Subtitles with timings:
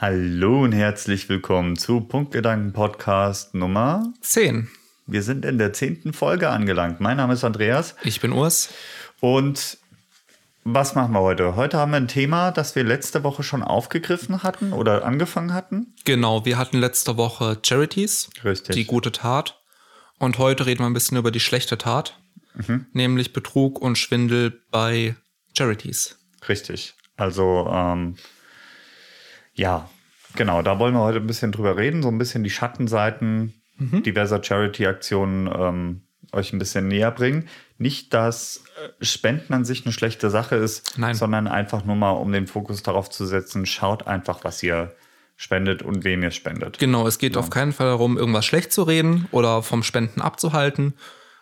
[0.00, 4.68] Hallo und herzlich willkommen zu Punktgedanken Podcast Nummer 10.
[5.06, 7.00] Wir sind in der zehnten Folge angelangt.
[7.00, 8.68] Mein Name ist Andreas Ich bin Urs.
[9.20, 9.78] und
[10.64, 11.56] was machen wir heute?
[11.56, 15.94] Heute haben wir ein Thema, das wir letzte Woche schon aufgegriffen hatten oder angefangen hatten.
[16.04, 18.74] Genau, wir hatten letzte Woche Charities, Richtig.
[18.76, 19.60] die gute Tat.
[20.18, 22.18] Und heute reden wir ein bisschen über die schlechte Tat,
[22.54, 22.86] Mhm.
[22.92, 25.16] nämlich Betrug und Schwindel bei
[25.56, 26.18] Charities.
[26.48, 26.94] Richtig.
[27.16, 28.16] Also, ähm,
[29.58, 29.88] ja,
[30.34, 34.42] genau, da wollen wir heute ein bisschen drüber reden, so ein bisschen die Schattenseiten diverser
[34.42, 36.02] Charity-Aktionen ähm,
[36.32, 37.48] euch ein bisschen näher bringen.
[37.78, 38.64] Nicht, dass
[39.00, 41.14] äh, Spenden an sich eine schlechte Sache ist, Nein.
[41.14, 44.94] sondern einfach nur mal, um den Fokus darauf zu setzen, schaut einfach, was ihr
[45.36, 46.78] spendet und wem ihr spendet.
[46.78, 50.94] Genau, es geht auf keinen Fall darum, irgendwas schlecht zu reden oder vom Spenden abzuhalten,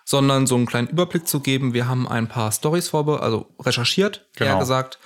[0.05, 1.72] sondern so einen kleinen Überblick zu geben.
[1.72, 4.58] Wir haben ein paar Stories vorbe also recherchiert, eher Genau.
[4.58, 4.98] gesagt,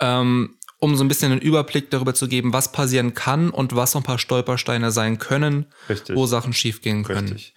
[0.00, 3.92] ähm, um so ein bisschen einen Überblick darüber zu geben, was passieren kann und was
[3.92, 6.14] so ein paar Stolpersteine sein können, Richtig.
[6.14, 7.28] wo Sachen schiefgehen können.
[7.28, 7.54] Richtig.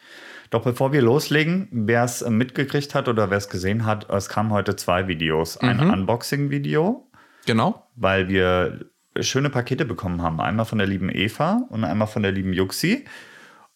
[0.50, 4.30] Doch bevor wir loslegen, wer es äh, mitgekriegt hat oder wer es gesehen hat, es
[4.30, 5.58] kamen heute zwei Videos.
[5.58, 7.12] Ein Unboxing-Video,
[7.46, 7.86] Genau.
[7.98, 8.86] weil wir
[9.20, 10.40] schöne Pakete bekommen haben.
[10.40, 13.04] Einmal von der lieben Eva und einmal von der lieben Juxi.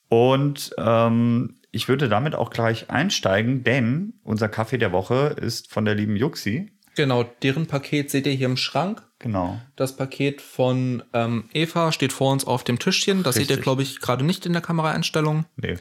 [0.08, 5.84] Und ähm, ich würde damit auch gleich einsteigen, denn unser Kaffee der Woche ist von
[5.84, 6.72] der lieben Juxi.
[6.96, 9.04] Genau, deren Paket seht ihr hier im Schrank.
[9.22, 9.60] Genau.
[9.76, 13.22] Das Paket von ähm, Eva steht vor uns auf dem Tischchen.
[13.24, 13.64] Das seht ihr, Richtig.
[13.64, 15.46] glaube ich, gerade nicht in der Kameraeinstellung.
[15.58, 15.78] Nee.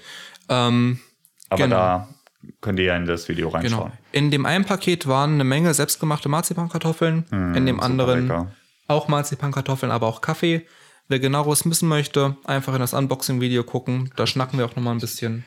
[0.48, 1.00] Ähm,
[1.48, 1.76] Aber Genau.
[1.76, 2.08] da
[2.60, 3.58] könnt ihr ja in das Video genau.
[3.58, 3.92] reinschauen.
[4.12, 7.24] In dem einen Paket waren eine Menge selbstgemachte Marzipankartoffeln.
[7.30, 8.52] in dem anderen lecker.
[8.88, 10.66] auch Marzipankartoffeln, aber auch Kaffee.
[11.08, 14.10] Wer genaueres wissen möchte, einfach in das Unboxing-Video gucken.
[14.16, 15.44] Da schnacken wir auch noch mal ein bisschen.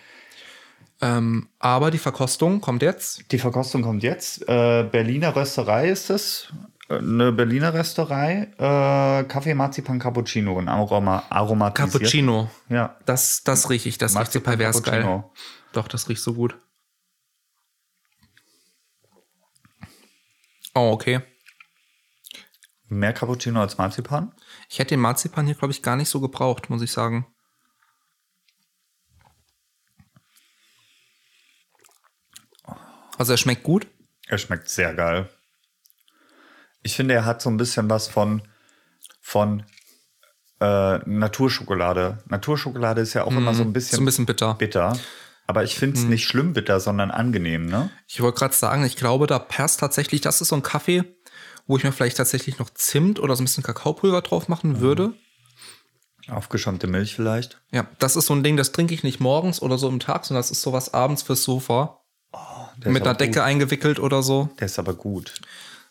[1.02, 3.32] Ähm, aber die Verkostung kommt jetzt.
[3.32, 4.42] Die Verkostung kommt jetzt.
[4.48, 6.52] Äh, Berliner Rösterei ist es.
[7.00, 8.52] Eine Berliner Rösterei.
[8.58, 11.94] Äh, Kaffee Marzipan Cappuccino und Aroma, aromatisiert.
[11.94, 12.52] Cappuccino.
[12.70, 12.98] Ja.
[13.06, 13.98] Das, das rieche ich.
[13.98, 15.02] Das riecht so pervers geil.
[15.02, 15.34] Cappuccino.
[15.74, 16.58] Doch, das riecht so gut.
[20.76, 21.22] Oh, okay.
[22.88, 24.34] Mehr Cappuccino als Marzipan.
[24.70, 27.28] Ich hätte den Marzipan hier, glaube ich, gar nicht so gebraucht, muss ich sagen.
[33.18, 33.88] Also er schmeckt gut.
[34.28, 35.30] Er schmeckt sehr geil.
[36.84, 38.42] Ich finde, er hat so ein bisschen was von,
[39.22, 39.64] von
[40.60, 42.20] äh, Naturschokolade.
[42.28, 43.98] Naturschokolade ist ja auch immer so ein bisschen, Mhm.
[43.98, 44.54] So ein bisschen bitter.
[44.56, 44.98] bitter.
[45.48, 47.90] Aber ich finde es nicht schlimm bitter, sondern angenehm, ne?
[48.08, 51.04] Ich wollte gerade sagen, ich glaube, da passt tatsächlich, das ist so ein Kaffee,
[51.68, 55.14] wo ich mir vielleicht tatsächlich noch Zimt oder so ein bisschen Kakaopulver drauf machen würde.
[56.30, 57.62] Aufgeschäumte Milch vielleicht.
[57.72, 60.24] Ja, das ist so ein Ding, das trinke ich nicht morgens oder so im Tag,
[60.26, 62.00] sondern das ist sowas abends fürs Sofa.
[62.80, 63.42] Ist mit einer aber Decke Gut.
[63.44, 64.50] eingewickelt oder so.
[64.60, 65.34] Der ist aber gut.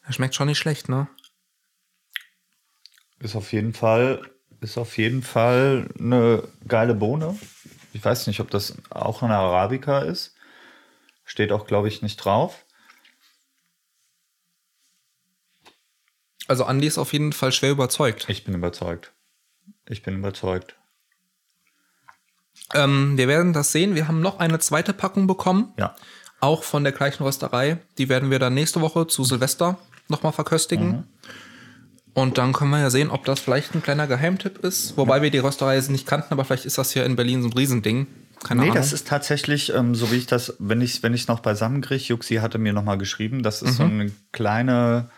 [0.05, 1.09] Er schmeckt schon nicht schlecht, ne?
[3.21, 4.21] Ist auf jeden Fall,
[4.61, 7.39] ist auf jeden Fall eine geile Bohne.
[7.93, 10.35] Ich weiß nicht, ob das auch eine Arabica ist.
[11.25, 12.65] Steht auch, glaube ich, nicht drauf.
[16.49, 18.29] Also Andi ist auf jeden Fall schwer überzeugt.
[18.29, 19.13] Ich bin überzeugt.
[19.89, 20.77] Ich bin überzeugt.
[22.75, 23.95] Ähm, wir werden das sehen.
[23.95, 25.73] Wir haben noch eine zweite Packung bekommen.
[25.79, 25.95] Ja.
[26.41, 27.79] Auch von der gleichen Rösterei.
[27.99, 30.89] Die werden wir dann nächste Woche zu Silvester nochmal verköstigen.
[30.89, 31.05] Mhm.
[32.15, 34.97] Und dann können wir ja sehen, ob das vielleicht ein kleiner Geheimtipp ist.
[34.99, 37.55] Wobei wir die Rösterei nicht kannten, aber vielleicht ist das hier in Berlin so ein
[37.55, 38.07] Riesending.
[38.45, 38.77] Keine Nee, Ahnung.
[38.77, 42.03] das ist tatsächlich, ähm, so wie ich das, wenn ich wenn ich noch beisammen kriege,
[42.05, 44.01] Juxi hatte mir noch mal geschrieben, das ist so Mhm.
[44.01, 45.11] eine kleine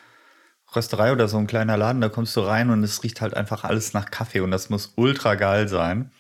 [0.77, 3.65] Rösterei oder so ein kleiner Laden, da kommst du rein und es riecht halt einfach
[3.65, 6.11] alles nach Kaffee und das muss ultra geil sein.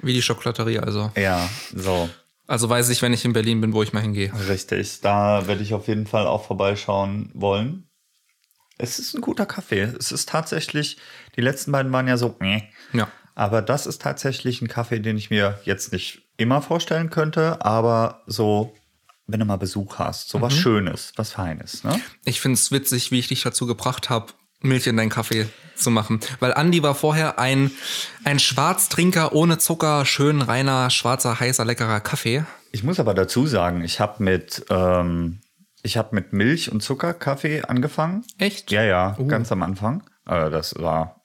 [0.00, 1.10] Wie die Schokolaterie also.
[1.16, 2.08] Ja, so.
[2.46, 4.32] Also weiß ich, wenn ich in Berlin bin, wo ich mal hingehe.
[4.48, 7.87] Richtig, da werde ich auf jeden Fall auch vorbeischauen wollen.
[8.78, 9.92] Es ist ein guter Kaffee.
[9.98, 10.96] Es ist tatsächlich,
[11.36, 12.62] die letzten beiden waren ja so, meh.
[12.92, 13.08] Ja.
[13.34, 18.22] aber das ist tatsächlich ein Kaffee, den ich mir jetzt nicht immer vorstellen könnte, aber
[18.26, 18.74] so,
[19.26, 22.00] wenn du mal Besuch hast, so was Schönes, was Feines, ne?
[22.24, 25.90] Ich finde es witzig, wie ich dich dazu gebracht habe, Milch in deinen Kaffee zu
[25.90, 26.20] machen.
[26.40, 27.70] Weil Andi war vorher ein,
[28.24, 32.44] ein Schwarztrinker ohne Zucker, schön reiner, schwarzer, heißer, leckerer Kaffee.
[32.72, 35.38] Ich muss aber dazu sagen, ich habe mit, ähm,
[35.82, 38.24] ich habe mit Milch und Zucker Kaffee angefangen.
[38.38, 38.70] Echt?
[38.70, 40.02] Ja, ja, ganz am Anfang.
[40.26, 41.20] Äh, das war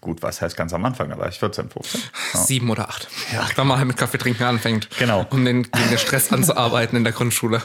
[0.00, 1.08] gut, was heißt ganz am Anfang?
[1.10, 2.00] Da war ich 14, 15.
[2.34, 2.40] Ja.
[2.40, 3.08] Sieben oder acht.
[3.32, 3.46] Ja.
[3.54, 4.88] Wenn man halt mit Kaffee trinken anfängt.
[4.98, 5.26] Genau.
[5.30, 7.62] Um den, gegen den Stress anzuarbeiten in der Grundschule.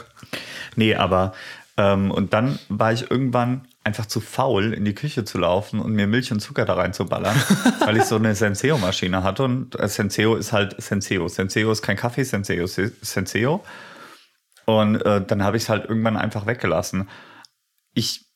[0.76, 1.34] Nee, aber
[1.76, 5.92] ähm, und dann war ich irgendwann einfach zu faul, in die Küche zu laufen und
[5.92, 7.36] mir Milch und Zucker da reinzuballern,
[7.84, 9.44] weil ich so eine Senseo-Maschine hatte.
[9.44, 11.28] Und äh, Senseo ist halt Senseo.
[11.28, 13.64] Senseo ist kein Kaffee, Senseo ist Senseo.
[14.68, 17.08] Und äh, dann habe ich es halt irgendwann einfach weggelassen.
[17.94, 18.26] Ich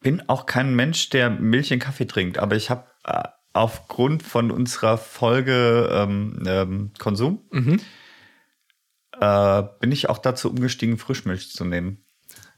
[0.00, 4.50] bin auch kein Mensch, der Milch in Kaffee trinkt, aber ich habe äh, aufgrund von
[4.50, 7.80] unserer Folge ähm, ähm, Konsum Mhm.
[9.20, 12.04] äh, bin ich auch dazu umgestiegen, Frischmilch zu nehmen.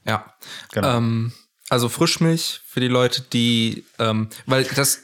[0.05, 0.33] Ja.
[0.71, 0.97] Genau.
[0.97, 1.33] Ähm,
[1.69, 5.03] also Frischmilch für die Leute, die, ähm, weil das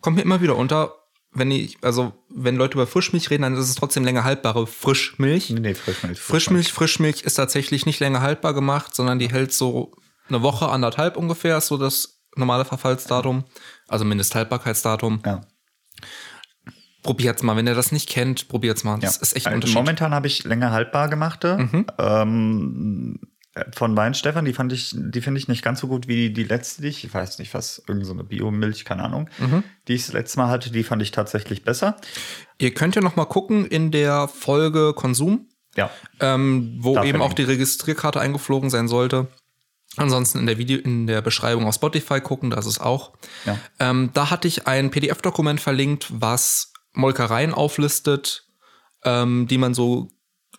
[0.00, 0.94] kommt mir immer wieder unter,
[1.32, 5.50] wenn ich, also wenn Leute über Frischmilch reden, dann ist es trotzdem länger haltbare Frischmilch.
[5.50, 6.18] Nee, nee, Frischmilch.
[6.20, 9.92] Frischmilch, Frischmilch ist tatsächlich nicht länger haltbar gemacht, sondern die hält so
[10.28, 13.44] eine Woche, anderthalb ungefähr, ist so das normale Verfallsdatum,
[13.88, 15.20] also Mindesthaltbarkeitsdatum.
[15.24, 15.40] Ja.
[17.02, 18.98] Probiert's mal, wenn ihr das nicht kennt, probiert's mal.
[18.98, 19.22] Das Ja.
[19.22, 19.74] ist echt ein Also Unterschied.
[19.76, 19.80] Mhm.
[19.80, 21.86] Momentan habe ich länger haltbar gemachte.
[21.98, 23.18] Ähm,
[23.74, 26.82] von Weinstefan, die fand ich, die finde ich nicht ganz so gut wie die letzte,
[26.82, 29.64] die ich, ich weiß nicht was, irgendeine so Biomilch, keine Ahnung, Mhm.
[29.88, 31.96] die ich das letzte Mal hatte, die fand ich tatsächlich besser.
[32.58, 35.90] Ihr könnt ja noch mal gucken in der Folge Konsum, Ja,
[36.20, 39.26] ähm, wo Da eben auch die Registrierkarte eingeflogen sein sollte.
[39.96, 43.12] Ansonsten in der Video, in der Beschreibung auf Spotify gucken, da ist es auch.
[43.44, 43.58] Ja.
[43.80, 48.44] Ähm, da hatte ich ein PDF-Dokument verlinkt, was Molkereien auflistet,
[49.04, 50.10] ähm, die man so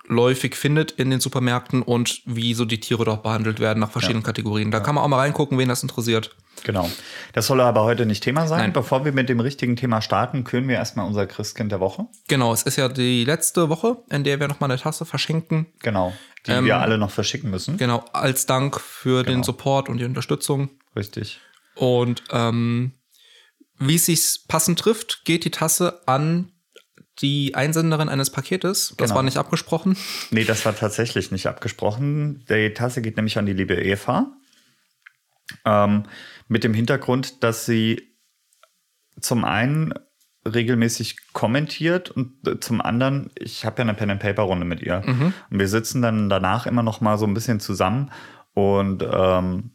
[0.10, 4.24] läufig findet in den Supermärkten und wie so die Tiere dort behandelt werden nach verschiedenen
[4.24, 4.72] Kategorien.
[4.72, 6.36] Da kann man auch mal reingucken, wen das interessiert.
[6.64, 6.90] genau.
[7.34, 8.60] Das soll aber heute nicht Thema sein.
[8.60, 8.74] Nein.
[8.74, 12.08] Bevor wir mit dem richtigen Thema starten, küren wir erstmal unser Christkind der Woche.
[12.28, 15.68] Genau, es ist ja die letzte Woche, in der wir noch mal eine Tasse verschenken.
[15.82, 16.12] Genau.
[16.48, 17.78] Die Ähm, wir alle noch verschicken müssen.
[17.78, 19.46] Genau, als Dank für den Genau.
[19.46, 20.70] Support und die Unterstützung.
[20.96, 21.40] Richtig.
[21.76, 22.94] Und ähm,
[23.78, 26.52] wie es sich passend trifft, geht die Tasse an
[27.21, 28.94] die Einsenderin eines Paketes.
[28.98, 29.16] Das Genau.
[29.18, 29.98] war nicht abgesprochen.
[30.31, 32.45] Nee, das war tatsächlich nicht abgesprochen.
[32.50, 34.31] Die Tasse geht nämlich an die liebe Eva.
[35.66, 36.04] Ähm,
[36.48, 38.01] mit dem Hintergrund, dass sie
[39.19, 39.94] zum einen
[40.48, 44.81] regelmäßig kommentiert und äh, zum anderen, ich habe ja eine Pen and Paper Runde mit
[44.81, 48.12] ihr und wir sitzen dann danach immer noch mal so ein bisschen zusammen
[48.54, 49.71] und ähm,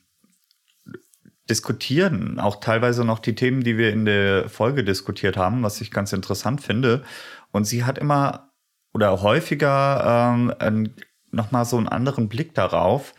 [1.50, 5.90] diskutieren auch teilweise noch die Themen, die wir in der Folge diskutiert haben, was ich
[5.90, 7.04] ganz interessant finde.
[7.52, 8.50] Und sie hat immer
[8.92, 10.94] oder häufiger ähm, ein,
[11.30, 13.14] noch mal so einen anderen Blick darauf,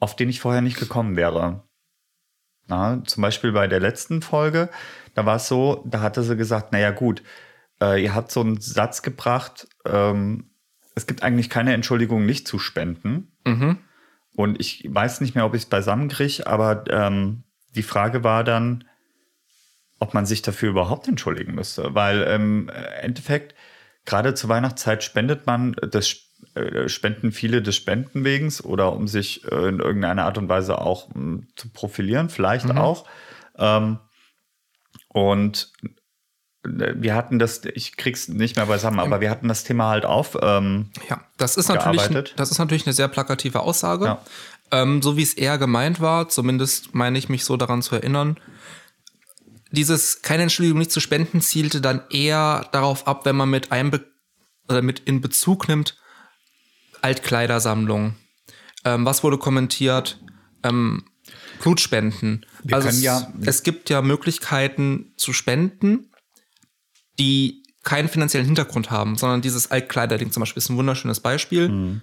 [0.00, 1.64] auf den ich vorher nicht gekommen wäre.
[2.68, 4.68] Na, zum Beispiel bei der letzten Folge,
[5.14, 7.22] da war es so, da hatte sie gesagt, naja gut,
[7.80, 10.50] äh, ihr habt so einen Satz gebracht, ähm,
[10.94, 13.32] es gibt eigentlich keine Entschuldigung, nicht zu spenden.
[14.36, 17.44] Und ich weiß nicht mehr, ob ich es beisammen kriege, aber ähm,
[17.74, 18.84] die Frage war dann,
[20.00, 21.94] ob man sich dafür überhaupt entschuldigen müsste.
[21.94, 23.54] Weil im Endeffekt,
[24.04, 26.16] gerade zur Weihnachtszeit spendet man, das
[26.54, 31.08] äh, spenden viele des Spendenwegens oder um sich äh, in irgendeiner Art und Weise auch
[31.14, 33.06] mh, zu profilieren, vielleicht auch.
[33.58, 33.98] Ähm,
[35.08, 35.72] und
[36.64, 40.04] äh, wir hatten das, ich krieg's nicht mehr beisammen, aber wir hatten das Thema halt
[40.04, 40.38] auf.
[40.40, 42.34] Ähm, Ja, das ist natürlich, Gearbeitet.
[42.36, 44.04] das ist natürlich eine sehr plakative Aussage.
[44.04, 44.22] Ja.
[44.70, 48.38] Ähm, so wie es eher gemeint war, zumindest meine ich mich so daran zu erinnern.
[49.70, 53.98] Dieses keine Entschuldigung nicht zu spenden zielte dann eher darauf ab, wenn man mit einem
[54.68, 55.96] oder mit in Bezug nimmt
[57.02, 58.16] Altkleidersammlung.
[58.84, 60.20] Ähm, was wurde kommentiert?
[60.62, 61.04] Ähm,
[61.60, 62.46] Blutspenden.
[62.62, 66.10] Wir also können es, ja- es gibt ja Möglichkeiten zu spenden,
[67.18, 71.68] die keinen finanziellen Hintergrund haben, sondern dieses Altkleiderding zum Beispiel ist ein wunderschönes Beispiel.
[71.68, 72.02] Mhm.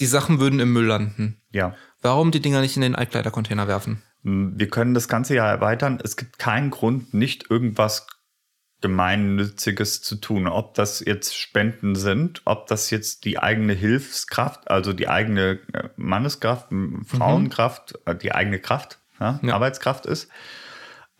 [0.00, 1.40] Die Sachen würden im Müll landen.
[1.50, 1.74] ja.
[2.02, 4.02] Warum die Dinger nicht in den Altkleidercontainer werfen?
[4.22, 5.98] Wir können das Ganze ja erweitern.
[6.04, 8.06] Es gibt keinen Grund, nicht irgendwas
[8.80, 10.46] Gemeinnütziges zu tun.
[10.46, 15.88] Ob das jetzt Spenden sind, ob das jetzt die eigene Hilfskraft, also die eigene äh,
[15.96, 19.54] Manneskraft, m, Frauenkraft, äh, die eigene Kraft, ja, Ja.
[19.54, 20.28] Arbeitskraft ist.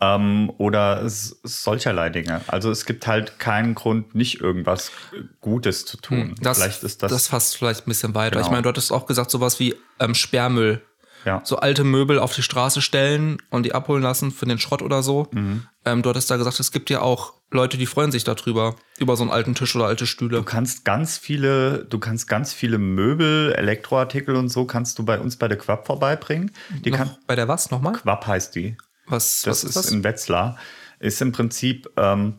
[0.01, 2.43] Ähm, oder solcherlei Dinge.
[2.49, 4.93] Also es gibt halt keinen Grund, nicht irgendwas
[5.41, 6.35] Gutes zu tun.
[6.43, 8.37] Das, vielleicht ist das, das fasst vielleicht ein bisschen weiter.
[8.37, 8.45] Genau.
[8.47, 10.83] Ich meine, du hattest auch gesagt, sowas wie ähm, Sperrmüll.
[11.25, 11.41] ja.
[11.45, 15.03] So alte Möbel auf die Straße stellen und die abholen lassen für den Schrott oder
[15.03, 15.29] so.
[15.33, 15.67] Mhm.
[15.87, 19.17] Ähm, du hattest da gesagt, es gibt ja auch Leute, die freuen sich darüber, über
[19.17, 20.37] so einen alten Tisch oder alte Stühle.
[20.39, 25.19] Du kannst ganz viele, du kannst ganz viele Möbel, Elektroartikel und so kannst du bei
[25.19, 26.51] uns bei der Quapp vorbeibringen.
[26.85, 27.95] Die kann, Noch, bei der was nochmal?
[27.95, 28.77] Quapp heißt die.
[29.07, 29.91] Was, Das was ist das?
[29.93, 30.57] in Wetzlar.
[30.99, 32.39] Ist im Prinzip, ähm,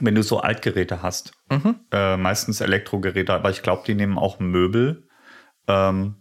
[0.00, 1.76] wenn du so Altgeräte hast, Mhm.
[1.92, 5.08] äh, meistens Elektrogeräte, aber ich glaube, die nehmen auch Möbel.
[5.66, 6.16] Ähm,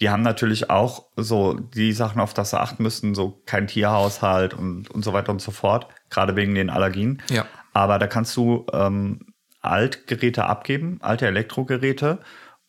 [0.00, 4.52] die haben natürlich auch so die Sachen, auf das sie achten müssen, so kein Tierhaushalt
[4.54, 7.22] und, und so weiter und so fort, gerade wegen den Allergien.
[7.30, 7.46] Ja.
[7.72, 9.20] Aber da kannst du ähm,
[9.62, 12.20] Altgeräte abgeben, alte Elektrogeräte,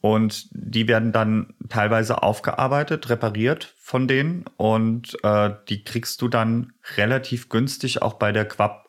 [0.01, 6.73] und die werden dann teilweise aufgearbeitet, repariert von denen und äh, die kriegst du dann
[6.97, 8.87] relativ günstig auch bei der Quapp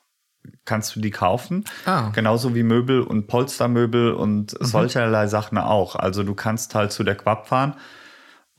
[0.65, 1.65] kannst du die kaufen.
[1.85, 2.11] Ah.
[2.11, 5.97] Genauso wie Möbel und Polstermöbel und solcherlei Sachen auch.
[5.97, 7.75] Also du kannst halt zu der Quapp fahren,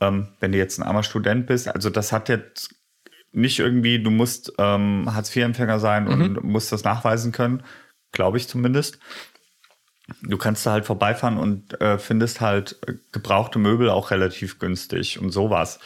[0.02, 1.68] ähm, wenn du jetzt ein armer Student bist.
[1.68, 2.76] Also das hat jetzt
[3.32, 7.64] nicht irgendwie, du musst ähm, Hartz-IV-Empfänger sein und musst das nachweisen können,
[8.12, 9.00] glaube ich zumindest.
[10.22, 15.20] Du kannst da halt vorbeifahren und äh, findest halt äh, gebrauchte Möbel auch relativ günstig
[15.20, 15.80] und sowas.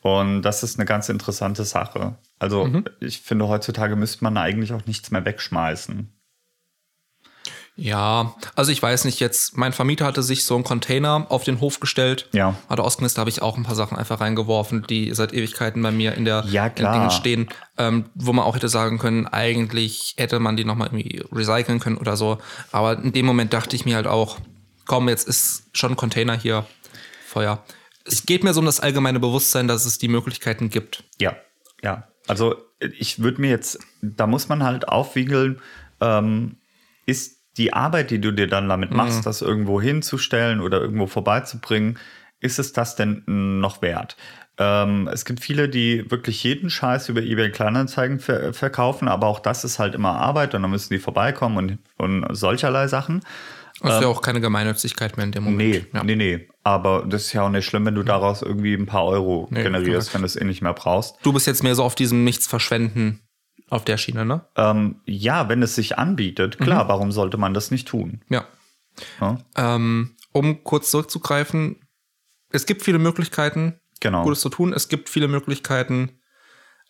[0.00, 2.16] Und das ist eine ganz interessante Sache.
[2.38, 6.12] Also ich finde, heutzutage müsste man eigentlich auch nichts mehr wegschmeißen.
[7.74, 11.60] Ja, also ich weiß nicht jetzt, mein Vermieter hatte sich so einen Container auf den
[11.60, 12.28] Hof gestellt.
[12.32, 12.54] Ja.
[12.68, 16.14] Hatte ausgemistet, habe ich auch ein paar Sachen einfach reingeworfen, die seit Ewigkeiten bei mir
[16.14, 16.92] in der Ja, in klar.
[16.92, 17.48] Dingen stehen,
[17.78, 21.96] ähm, wo man auch hätte sagen können, eigentlich hätte man die nochmal irgendwie recyceln können
[21.96, 22.38] oder so.
[22.72, 24.38] Aber in dem Moment dachte ich mir halt auch,
[24.84, 26.66] komm, jetzt ist schon ein Container hier,
[27.26, 27.64] Feuer.
[28.04, 31.04] Es geht mir so um das allgemeine Bewusstsein, dass es die Möglichkeiten gibt.
[31.18, 31.36] Ja,
[31.82, 32.06] ja.
[32.28, 32.56] Also
[32.98, 35.60] ich würde mir jetzt, da muss man halt aufwiegeln,
[36.00, 36.56] ähm,
[37.06, 41.98] ist die Arbeit, die du dir dann damit machst, das irgendwo hinzustellen oder irgendwo vorbeizubringen,
[42.40, 44.16] ist es das denn noch wert?
[44.58, 49.40] Ähm, es gibt viele, die wirklich jeden Scheiß über eBay Kleinanzeigen ver verkaufen, aber auch
[49.40, 53.20] das ist halt immer Arbeit und dann müssen die vorbeikommen und, und solcherlei Sachen.
[53.80, 55.58] Das ist ja auch keine Gemeinnützigkeit mehr in dem Moment.
[55.58, 56.04] Nee, ja.
[56.04, 56.48] nee, nee.
[56.62, 59.64] Aber das ist ja auch nicht schlimm, wenn du daraus irgendwie ein paar Euro Nee,
[59.64, 60.14] generierst, korrekt.
[60.14, 61.16] wenn du es eh nicht mehr brauchst.
[61.22, 63.20] Du bist jetzt mehr so auf diesem Nichts verschwenden
[63.72, 64.44] auf der Schiene, ne?
[64.56, 68.20] Ähm, ja, wenn es sich anbietet, klar, warum sollte man das nicht tun?
[68.28, 68.44] Ja.
[69.20, 69.38] Ja?
[69.56, 71.76] Ähm, um kurz zurückzugreifen,
[72.50, 74.24] es gibt viele Möglichkeiten, Genau.
[74.24, 74.72] Gutes zu tun.
[74.72, 76.18] Es gibt viele Möglichkeiten,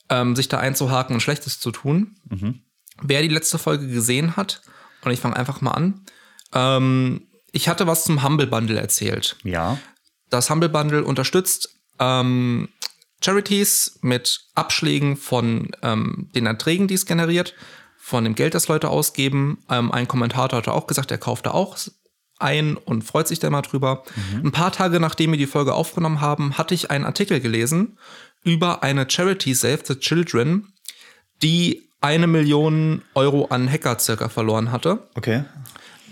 [0.08, 2.16] ähm, sich da einzuhaken und Schlechtes zu tun.
[3.02, 4.62] Wer die letzte Folge gesehen hat,
[5.04, 6.06] und ich fange einfach mal an,
[6.54, 9.36] ähm, ich hatte was zum Humble Bundle erzählt.
[9.44, 9.78] Ja,
[10.30, 12.70] Das Humble Bundle unterstützt ähm,
[13.23, 17.55] Charities mit Abschlägen von ähm, den Erträgen, die es generiert,
[17.97, 19.59] von dem Geld, das Leute ausgeben.
[19.71, 21.76] Ähm, ein Kommentator hatte auch gesagt, er kauft da auch
[22.38, 24.02] ein und freut sich da mal drüber.
[24.45, 27.99] Ein paar Tage nachdem wir die Folge aufgenommen haben, hatte ich einen Artikel gelesen
[28.43, 30.73] über eine Charity Save the Children,
[31.43, 35.09] die eine Million Euro an Hacker circa verloren hatte.
[35.14, 35.45] okay.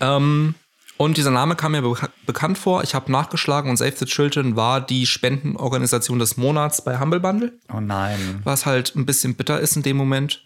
[0.00, 0.54] Ähm,
[1.00, 1.94] und dieser Name kam mir be
[2.26, 2.82] bekannt vor.
[2.84, 7.58] Ich habe nachgeschlagen und Save the Children war die Spendenorganisation des Monats bei Humble Bundle,
[7.72, 8.40] Oh nein.
[8.44, 10.44] was halt ein bisschen bitter ist in dem Moment.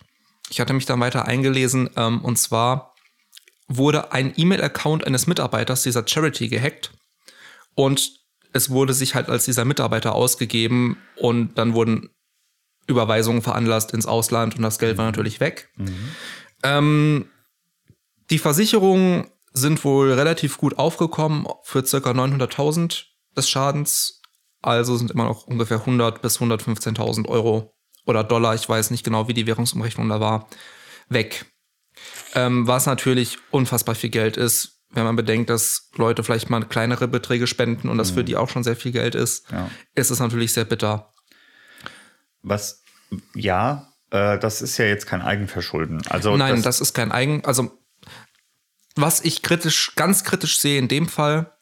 [0.51, 2.95] Ich hatte mich dann weiter eingelesen ähm, und zwar
[3.67, 6.93] wurde ein E-Mail-Account eines Mitarbeiters dieser Charity gehackt
[7.75, 8.13] und
[8.53, 12.11] es wurde sich halt als dieser Mitarbeiter ausgegeben und dann wurden
[12.87, 15.69] Überweisungen veranlasst ins Ausland und das Geld war natürlich weg.
[16.63, 17.27] Ähm,
[18.31, 23.05] die Versicherungen sind wohl relativ gut aufgekommen für circa 900.000
[23.37, 24.21] des Schadens.
[24.61, 27.73] Also sind immer noch ungefähr 100 bis 115.000 Euro
[28.05, 30.49] oder Dollar, ich weiß nicht genau, wie die Währungsumrechnung da war,
[31.09, 31.47] weg.
[32.35, 37.09] Ähm, was natürlich unfassbar viel Geld ist, wenn man bedenkt, dass Leute vielleicht mal kleinere
[37.09, 39.71] Beträge spenden und das für die auch schon sehr viel Geld ist, Ja.
[39.95, 41.13] ist es natürlich sehr bitter.
[42.43, 42.83] Was,
[43.35, 46.03] ja, äh, das ist ja jetzt kein Eigenverschulden.
[46.09, 47.45] Also Nein, das, ist kein Eigen.
[47.45, 47.79] Also,
[48.97, 51.53] was ich kritisch, ganz kritisch sehe in dem Fall,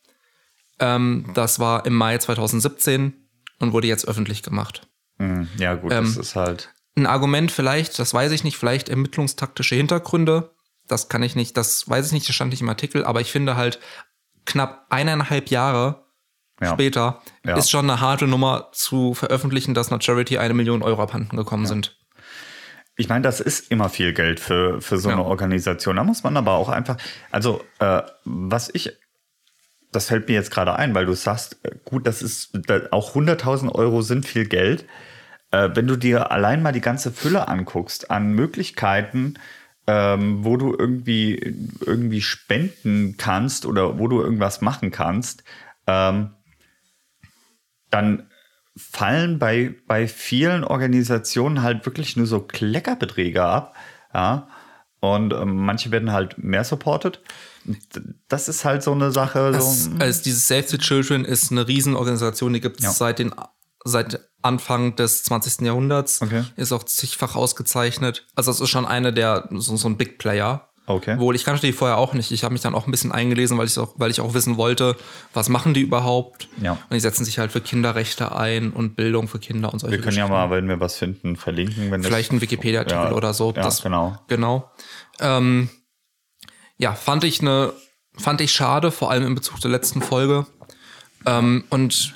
[0.78, 4.88] ähm, das war im Mai 2017 und wurde jetzt öffentlich gemacht.
[5.18, 6.72] Hm, ja gut, das ist halt.
[6.96, 10.54] Ein Argument vielleicht, das weiß ich nicht, vielleicht ermittlungstaktische Hintergründe.
[10.88, 13.30] Das kann ich nicht, das weiß ich nicht, das stand nicht im Artikel, aber ich
[13.30, 13.78] finde halt
[14.44, 16.04] knapp eineinhalb Jahre
[16.60, 16.72] Ja.
[16.74, 17.56] später Ja.
[17.56, 21.66] ist schon eine harte Nummer zu veröffentlichen, dass einer Charity eine Million Euro abhanden gekommen
[21.66, 21.96] sind.
[22.96, 25.14] Ich meine, das ist immer viel Geld für, für so Ja.
[25.16, 25.96] eine Organisation.
[25.96, 26.96] Da muss man aber auch einfach,
[27.30, 28.92] also äh, was ich,
[29.92, 32.50] das fällt mir jetzt gerade ein, weil du sagst, äh, gut, das ist,
[32.92, 34.84] auch 100.000 Euro sind viel Geld.
[35.50, 39.34] Äh, wenn du dir allein mal die ganze Fülle anguckst an Möglichkeiten,
[39.86, 41.34] ähm, wo du irgendwie,
[41.84, 45.44] irgendwie spenden kannst oder wo du irgendwas machen kannst,
[45.86, 46.30] ähm,
[47.90, 48.28] dann
[48.76, 53.74] fallen bei, bei vielen Organisationen halt wirklich nur so Kleckerbeträge ab.
[54.14, 54.48] Ja.
[55.00, 57.20] Und ähm, manche werden halt mehr supported.
[58.28, 59.50] Das ist halt so eine Sache.
[59.52, 62.92] Das, so, also dieses Save the Children ist eine Riesenorganisation, die gibt es Ja.
[62.92, 63.34] seit, den,
[63.84, 65.66] seit Anfang des 20.
[65.66, 66.22] Jahrhunderts.
[66.22, 66.44] Okay.
[66.56, 68.26] Ist auch zigfach ausgezeichnet.
[68.34, 70.71] Also es ist schon eine der, so, so ein Big Player.
[70.84, 71.16] Okay.
[71.20, 72.32] Wohl, ich kannte die vorher auch nicht.
[72.32, 74.56] Ich habe mich dann auch ein bisschen eingelesen, weil ich auch, weil ich auch wissen
[74.56, 74.96] wollte,
[75.32, 76.48] was machen die überhaupt.
[76.60, 76.72] Ja.
[76.72, 80.02] Und die setzen sich halt für Kinderrechte ein und Bildung für Kinder und solche wir
[80.02, 81.90] können ja mal, wenn wir was finden, verlinken.
[81.92, 83.52] Wenn das- Vielleicht ein Wikipedia-Artikel Ja, oder so.
[83.56, 84.18] ja, genau.
[84.26, 84.70] Genau.
[85.20, 85.68] Ähm,
[86.78, 87.72] ja, fand ich eine,
[88.18, 90.46] fand ich schade, vor allem in Bezug der letzten Folge.
[91.26, 92.14] Ähm, und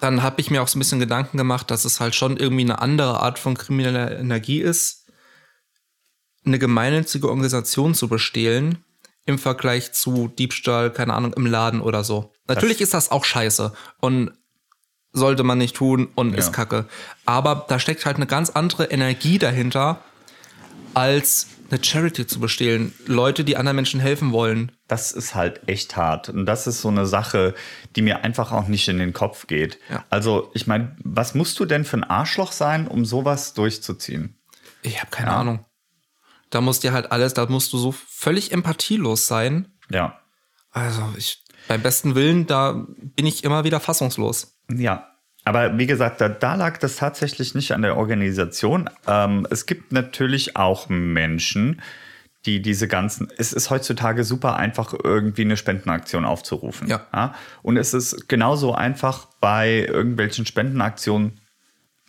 [0.00, 2.62] dann habe ich mir auch so ein bisschen Gedanken gemacht, dass es halt schon irgendwie
[2.62, 5.05] eine andere Art von krimineller Energie ist,
[6.46, 8.78] eine gemeinnützige Organisation zu bestehlen
[9.24, 12.32] im Vergleich zu Diebstahl, keine Ahnung, im Laden oder so.
[12.46, 13.72] Natürlich ist das auch scheiße.
[14.00, 14.30] Und
[15.12, 16.38] sollte man nicht tun und Ja.
[16.38, 16.86] ist kacke.
[17.24, 20.00] Aber da steckt halt eine ganz andere Energie dahinter,
[20.94, 22.94] als eine Charity zu bestehlen.
[23.06, 24.72] Leute, die anderen Menschen helfen wollen.
[24.88, 26.28] Das ist halt echt hart.
[26.28, 27.54] Und das ist so eine Sache,
[27.96, 29.78] die mir einfach auch nicht in den Kopf geht.
[29.90, 30.04] Ja.
[30.10, 34.36] Also, ich meine, was musst du denn für ein Arschloch sein, um sowas durchzuziehen?
[34.82, 35.65] Ich habe keine Ahnung.
[36.50, 39.68] Da muss dir halt alles, da musst du so völlig empathielos sein.
[39.90, 40.18] Ja.
[40.70, 44.56] Also ich, beim besten Willen, da bin ich immer wieder fassungslos.
[44.70, 45.12] Ja.
[45.44, 48.90] Aber wie gesagt, da, da lag das tatsächlich nicht an der Organisation.
[49.06, 51.80] Ähm, es gibt natürlich auch Menschen,
[52.46, 53.28] die diese ganzen.
[53.36, 56.88] Es ist heutzutage super einfach, irgendwie eine Spendenaktion aufzurufen.
[56.88, 57.34] Ja.
[57.62, 61.40] Und es ist genauso einfach, bei irgendwelchen Spendenaktionen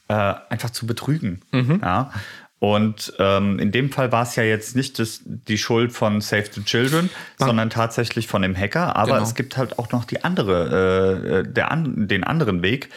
[0.07, 1.41] äh, einfach zu betrügen.
[1.51, 2.11] Ja.
[2.59, 6.45] Und ähm, in dem Fall war es ja jetzt nicht das, die Schuld von Save
[6.51, 8.95] the Children, sondern tatsächlich von dem Hacker.
[8.95, 9.23] Aber Genau.
[9.23, 12.89] es gibt halt auch noch die andere, äh, der an, den anderen Weg.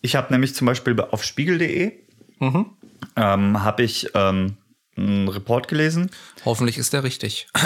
[0.00, 1.92] Ich habe nämlich zum Beispiel auf spiegel.de
[3.16, 4.56] ähm, habe ich ähm,
[4.96, 6.10] einen Report gelesen.
[6.44, 7.48] Hoffentlich ist der richtig.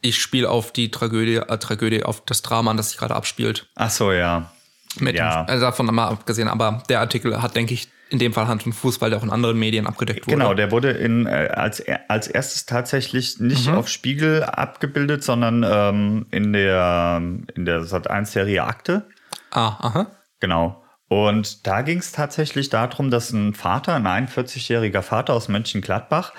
[0.00, 3.68] Ich spiele auf die Tragödie, äh, Tragödie, auf das Drama, an das sich gerade abspielt.
[3.74, 4.50] Ach so, ja.
[4.98, 5.42] Mit Ja.
[5.44, 8.64] dem, also davon mal abgesehen, aber der Artikel hat, denke ich, in dem Fall Hand
[8.66, 10.36] und Fuß, weil der auch in anderen Medien abgedeckt wurde.
[10.36, 16.26] Genau, der wurde in, äh, als, als erstes tatsächlich nicht auf Spiegel abgebildet, sondern ähm,
[16.30, 17.20] in der,
[17.54, 19.08] in der Sat1-Serie Akte.
[19.50, 20.06] Ah, aha.
[20.40, 20.82] Genau.
[21.08, 26.32] Und da ging es tatsächlich darum, dass ein Vater, ein 41-jähriger Vater aus Mönchengladbach,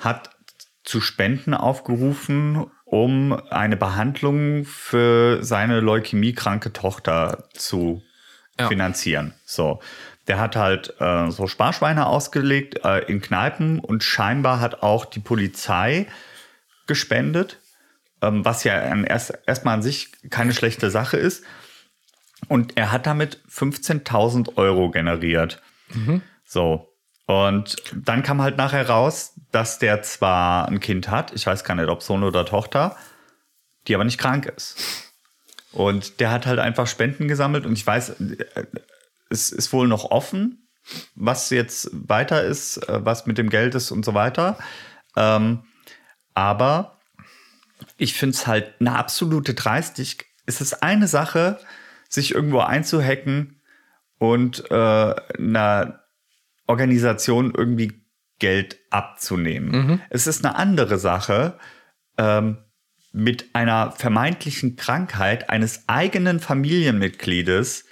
[0.00, 0.30] hat
[0.84, 8.02] zu Spenden aufgerufen, um eine Behandlung für seine leukämiekranke Tochter zu
[8.60, 8.68] Ja.
[8.68, 9.34] finanzieren.
[9.44, 9.80] So.
[10.32, 15.20] Der hat halt äh, so Sparschweine ausgelegt äh, in Kneipen und scheinbar hat auch die
[15.20, 16.06] Polizei
[16.86, 17.58] gespendet,
[18.22, 21.44] ähm, was ja an erst, erstmal an sich keine schlechte Sache ist.
[22.48, 25.60] Und er hat damit 15.000 Euro generiert.
[26.46, 26.88] So.
[27.26, 31.74] Und dann kam halt nachher raus, dass der zwar ein Kind hat, ich weiß gar
[31.74, 32.96] nicht, ob Sohn oder Tochter,
[33.86, 35.12] die aber nicht krank ist.
[35.72, 38.64] Und der hat halt einfach Spenden gesammelt und ich weiß, äh,
[39.32, 40.68] es ist wohl noch offen,
[41.14, 44.58] was jetzt weiter ist, äh, was mit dem Geld ist und so weiter.
[45.16, 45.64] Ähm,
[46.34, 47.00] aber
[47.96, 50.26] ich finde es halt eine absolute Dreistigkeit.
[50.46, 51.58] Es ist eine Sache,
[52.08, 53.60] sich irgendwo einzuhacken
[54.18, 56.00] und äh, einer
[56.66, 58.02] Organisation irgendwie
[58.38, 60.02] Geld abzunehmen.
[60.10, 61.58] Es ist eine andere Sache,
[62.18, 62.58] ähm,
[63.12, 67.84] mit einer vermeintlichen Krankheit eines eigenen Familienmitgliedes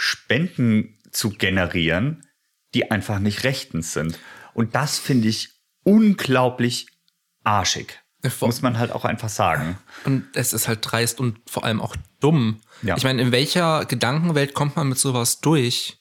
[0.00, 2.24] Spenden zu generieren,
[2.72, 4.16] die einfach nicht rechtens sind.
[4.54, 5.50] Und das finde ich
[5.82, 6.86] unglaublich
[7.42, 7.98] arschig.
[8.40, 9.76] Muss man halt auch einfach sagen.
[10.04, 12.60] Und es ist halt dreist und vor allem auch dumm.
[12.82, 12.96] Ja.
[12.96, 15.98] Ich meine, in welcher Gedankenwelt kommt man mit sowas durch?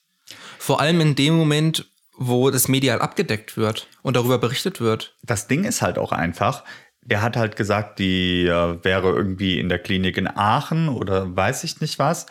[0.60, 5.15] Vor allem in dem Moment, wo das medial abgedeckt wird und darüber berichtet wird.
[5.23, 6.63] Das Ding ist halt auch einfach,
[7.01, 11.63] der hat halt gesagt, die äh, wäre irgendwie in der Klinik in Aachen oder weiß
[11.63, 12.27] ich nicht was.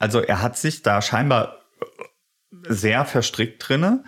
[0.00, 1.58] Also er hat sich da scheinbar
[2.68, 4.02] sehr verstrickt drinne,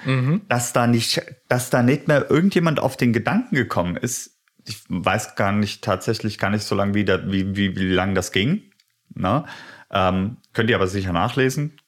[0.48, 4.40] dass da nicht, dass da nicht mehr irgendjemand auf den Gedanken gekommen ist.
[4.66, 8.14] Ich weiß gar nicht, tatsächlich gar nicht so lange, wie, da, wie, wie, wie lang
[8.14, 8.72] das ging.
[9.14, 9.44] Ne?
[9.90, 11.78] Ähm, könnt ihr aber sicher nachlesen.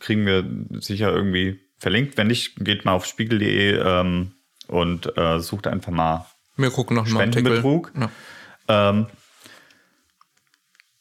[0.00, 0.44] Kriegen wir
[0.80, 2.16] sicher irgendwie verlinkt.
[2.16, 4.34] Wenn nicht, geht mal auf spiegel.de ähm,
[4.68, 7.20] und äh, sucht einfach mal Wir gucken noch mal.
[7.20, 7.92] Spendenbetrug.
[7.98, 8.10] Ja.
[8.90, 9.06] ähm,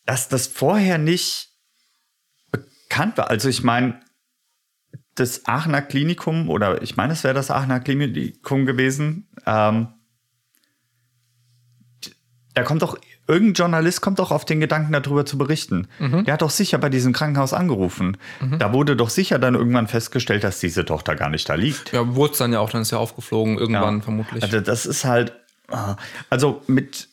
[0.06, 1.51] dass das vorher nicht
[2.92, 3.30] bekannt war.
[3.30, 4.00] Also ich meine,
[5.16, 9.88] das Aachener Klinikum, oder ich meine, es wäre das Aachener Klinikum gewesen, ähm,
[12.54, 15.88] da kommt doch, irgendein Journalist kommt doch auf den Gedanken, darüber zu berichten.
[16.00, 18.18] Der hat doch sicher bei diesem Krankenhaus angerufen.
[18.60, 21.94] Da wurde doch sicher dann irgendwann festgestellt, dass diese Tochter gar nicht da liegt.
[21.94, 24.02] Ja, wurde es dann ja auch, dann ist ja aufgeflogen, irgendwann Ja.
[24.04, 24.44] vermutlich.
[24.44, 25.32] Also das ist halt,
[25.70, 25.96] ah,
[26.30, 27.08] also mit,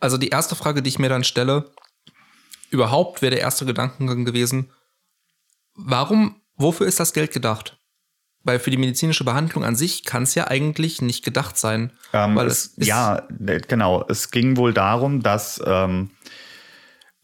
[0.00, 1.70] Also die erste Frage, die ich mir dann stelle,
[2.70, 4.70] überhaupt wäre der erste Gedankengang gewesen,
[5.78, 7.78] warum, wofür ist das Geld gedacht?
[8.44, 11.92] Weil für die medizinische Behandlung an sich kann es ja eigentlich nicht gedacht sein.
[12.12, 14.04] Ähm, weil es, es ja, genau.
[14.08, 16.10] Es ging wohl darum, dass ähm,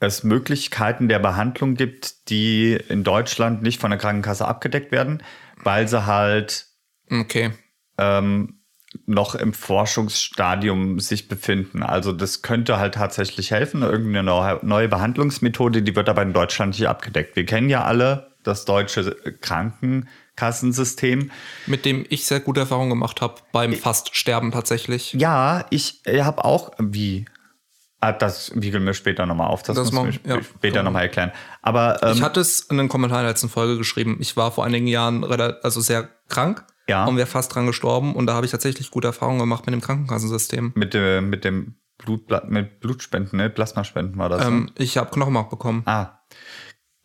[0.01, 5.23] es Möglichkeiten der Behandlung gibt, die in Deutschland nicht von der Krankenkasse abgedeckt werden,
[5.63, 6.67] weil sie halt
[7.11, 7.53] Okay.
[7.97, 8.61] ähm,
[9.07, 11.83] noch im Forschungsstadium sich befinden.
[11.83, 16.89] Also das könnte halt tatsächlich helfen, irgendeine neue Behandlungsmethode, die wird aber in Deutschland nicht
[16.89, 17.35] abgedeckt.
[17.35, 21.31] Wir kennen ja alle das deutsche Krankenkassensystem.
[21.67, 25.13] Mit dem ich sehr gute Erfahrungen gemacht habe beim fast Sterben tatsächlich.
[25.15, 27.27] Ja, ich habe auch wie.
[28.01, 29.63] Ah, das wiegeln wir später nochmal auf.
[29.63, 30.37] Das, Das müssen wir machen- ja.
[30.45, 31.33] sp- später nochmal erklären.
[31.63, 34.19] Aber ähm, Ich hatte es in einem Kommentar in der letzten Folge geschrieben.
[34.21, 37.07] Ich war vor einigen Jahren also sehr krank Ja.
[37.07, 38.15] und wäre fast dran gestorben.
[38.15, 40.73] Und da habe ich tatsächlich gute Erfahrungen gemacht mit dem Krankenkassensystem.
[40.75, 43.49] mit, dem mit dem Blutblatt, mit Blutspenden, ne?
[43.49, 44.41] Plasmaspenden war das.
[44.41, 44.47] ne?
[44.49, 45.83] Ähm, ich habe Knochenmark bekommen.
[45.87, 46.19] Ah,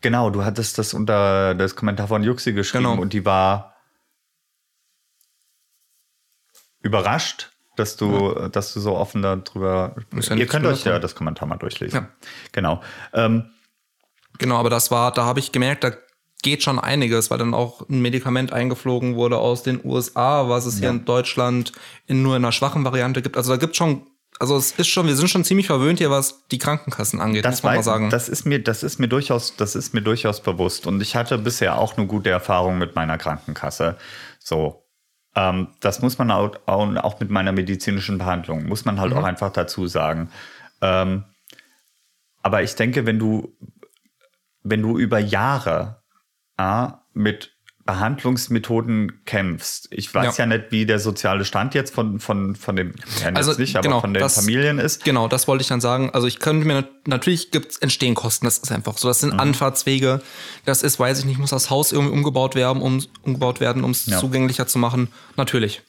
[0.02, 3.02] genau, du hattest das unter das Kommentar von Juxi geschrieben Genau.
[3.02, 3.76] und die war
[6.82, 9.96] überrascht, dass du, dass du so offen darüber.
[10.14, 12.02] Ja Ihr könnt euch ja das Kommentar mal durchlesen.
[12.02, 12.10] Ja.
[12.52, 12.82] Genau.
[13.14, 13.50] Ähm,
[14.38, 15.92] Genau, aber das war, da habe ich gemerkt, da
[16.44, 20.76] geht schon einiges, weil dann auch ein Medikament eingeflogen wurde aus den USA, was es
[20.78, 20.92] hier Ja.
[20.92, 21.74] in Deutschland
[22.08, 23.36] in nur in einer schwachen Variante gibt.
[23.36, 24.08] Also da gibt schon,
[24.40, 27.56] also es ist schon, wir sind schon ziemlich verwöhnt hier, was die Krankenkassen angeht, das,
[27.56, 28.10] muss man mal weiß, sagen.
[28.10, 30.88] das ist mir, das ist mir durchaus, das ist mir durchaus bewusst.
[30.88, 33.98] Und ich hatte bisher auch eine gute Erfahrung mit meiner Krankenkasse.
[34.40, 34.86] So.
[35.36, 39.00] Ähm, das muss man auch, auch, mit meiner medizinischen Behandlung, muss man Mhm.
[39.02, 40.32] halt auch einfach dazu sagen.
[40.82, 41.26] Ähm,
[42.42, 43.54] aber ich denke, wenn du,
[44.64, 46.02] wenn du über Jahre
[46.58, 47.56] ja, mit
[47.90, 50.46] Behandlungsmethoden kämpfst, ich weiß ja.
[50.46, 50.58] Ja.
[50.58, 54.02] nicht, wie der soziale Stand jetzt von, von, von dem, ja, Also, nicht, aber genau,
[54.02, 55.04] von den das- Familien ist.
[55.04, 56.10] Genau, das wollte ich dann sagen.
[56.12, 59.08] Also ich könnte mir natürlich gibt's entstehen Kosten, das ist einfach so.
[59.08, 59.30] Das Mhm.
[59.32, 60.22] sind Anfahrtswege.
[60.66, 63.92] Das ist, weiß ich nicht, muss das Haus irgendwie umgebaut werden, um umgebaut werden, um
[63.92, 64.20] es Ja.
[64.20, 65.10] zugänglicher zu machen.
[65.36, 65.82] Natürlich.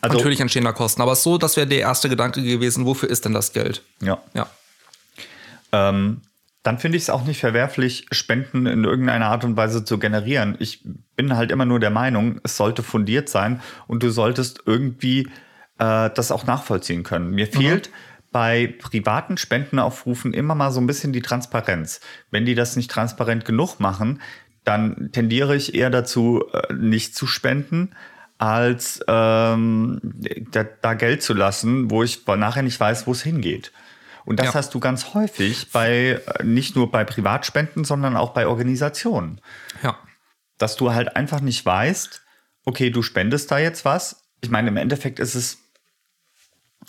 [0.00, 1.02] Also- Natürlich entstehen da Kosten.
[1.02, 3.82] Aber so, das wäre der erste Gedanke gewesen, wofür ist denn das Geld?
[4.00, 4.18] Ja.
[4.34, 4.48] Ja.
[5.74, 6.20] ähm,
[6.62, 10.56] dann finde ich es auch nicht verwerflich, Spenden in irgendeiner Art und Weise zu generieren.
[10.60, 10.84] Ich
[11.16, 15.28] bin halt immer nur der Meinung, es sollte fundiert sein und du solltest irgendwie
[15.78, 17.30] äh, das auch nachvollziehen können.
[17.30, 17.90] Mir fehlt
[18.30, 22.00] bei privaten Spendenaufrufen immer mal so ein bisschen die Transparenz.
[22.30, 24.20] Wenn die das nicht transparent genug machen,
[24.64, 27.90] dann tendiere ich eher dazu, äh, nicht zu spenden,
[28.38, 30.00] als ähm,
[30.50, 33.72] da, da Geld zu lassen, wo ich nachher nicht weiß, wo es hingeht.
[34.24, 34.54] Und das Ja.
[34.54, 39.40] hast du ganz häufig bei äh, nicht nur bei Privatspenden, sondern auch bei Organisationen,
[39.82, 39.98] Ja.
[40.58, 42.22] dass du halt einfach nicht weißt,
[42.64, 44.24] okay, du spendest da jetzt was.
[44.40, 45.58] Ich meine, im Endeffekt ist es,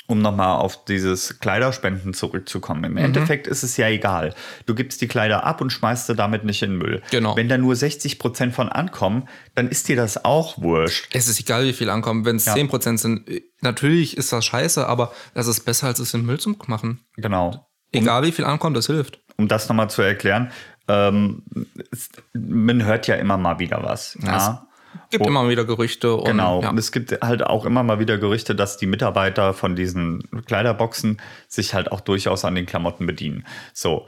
[0.08, 2.86] um nochmal auf dieses Kleiderspenden zurückzukommen, Mhm.
[2.86, 4.34] im Endeffekt ist es ja egal.
[4.65, 7.01] Du gibst die Kleider ab und schmeißt sie damit nicht in Müll.
[7.12, 7.36] Genau.
[7.36, 11.08] Wenn da nur 60 Prozent von ankommen, dann ist dir das auch wurscht.
[11.15, 12.25] Es ist egal, wie viel ankommen.
[12.25, 12.53] Wenn es Ja.
[12.53, 16.25] 10% sind, äh, natürlich ist das scheiße, aber das ist besser, als es in den
[16.27, 16.99] Müll zu machen.
[17.17, 17.67] Genau.
[17.91, 19.19] Egal, wie viel ankommt, das hilft.
[19.38, 20.51] um das nochmal zu erklären,
[20.88, 21.43] ähm,
[21.91, 24.17] es, man hört ja immer mal wieder was.
[24.21, 24.67] Ja.
[25.10, 25.27] Gibt Oh.
[25.27, 26.15] immer wieder Gerüchte.
[26.15, 26.62] Und, Genau.
[26.62, 26.69] Ja.
[26.69, 31.21] Und es gibt halt auch immer mal wieder Gerüchte, dass die Mitarbeiter von diesen Kleiderboxen
[31.47, 33.45] sich halt auch durchaus an den Klamotten bedienen.
[33.73, 34.08] So.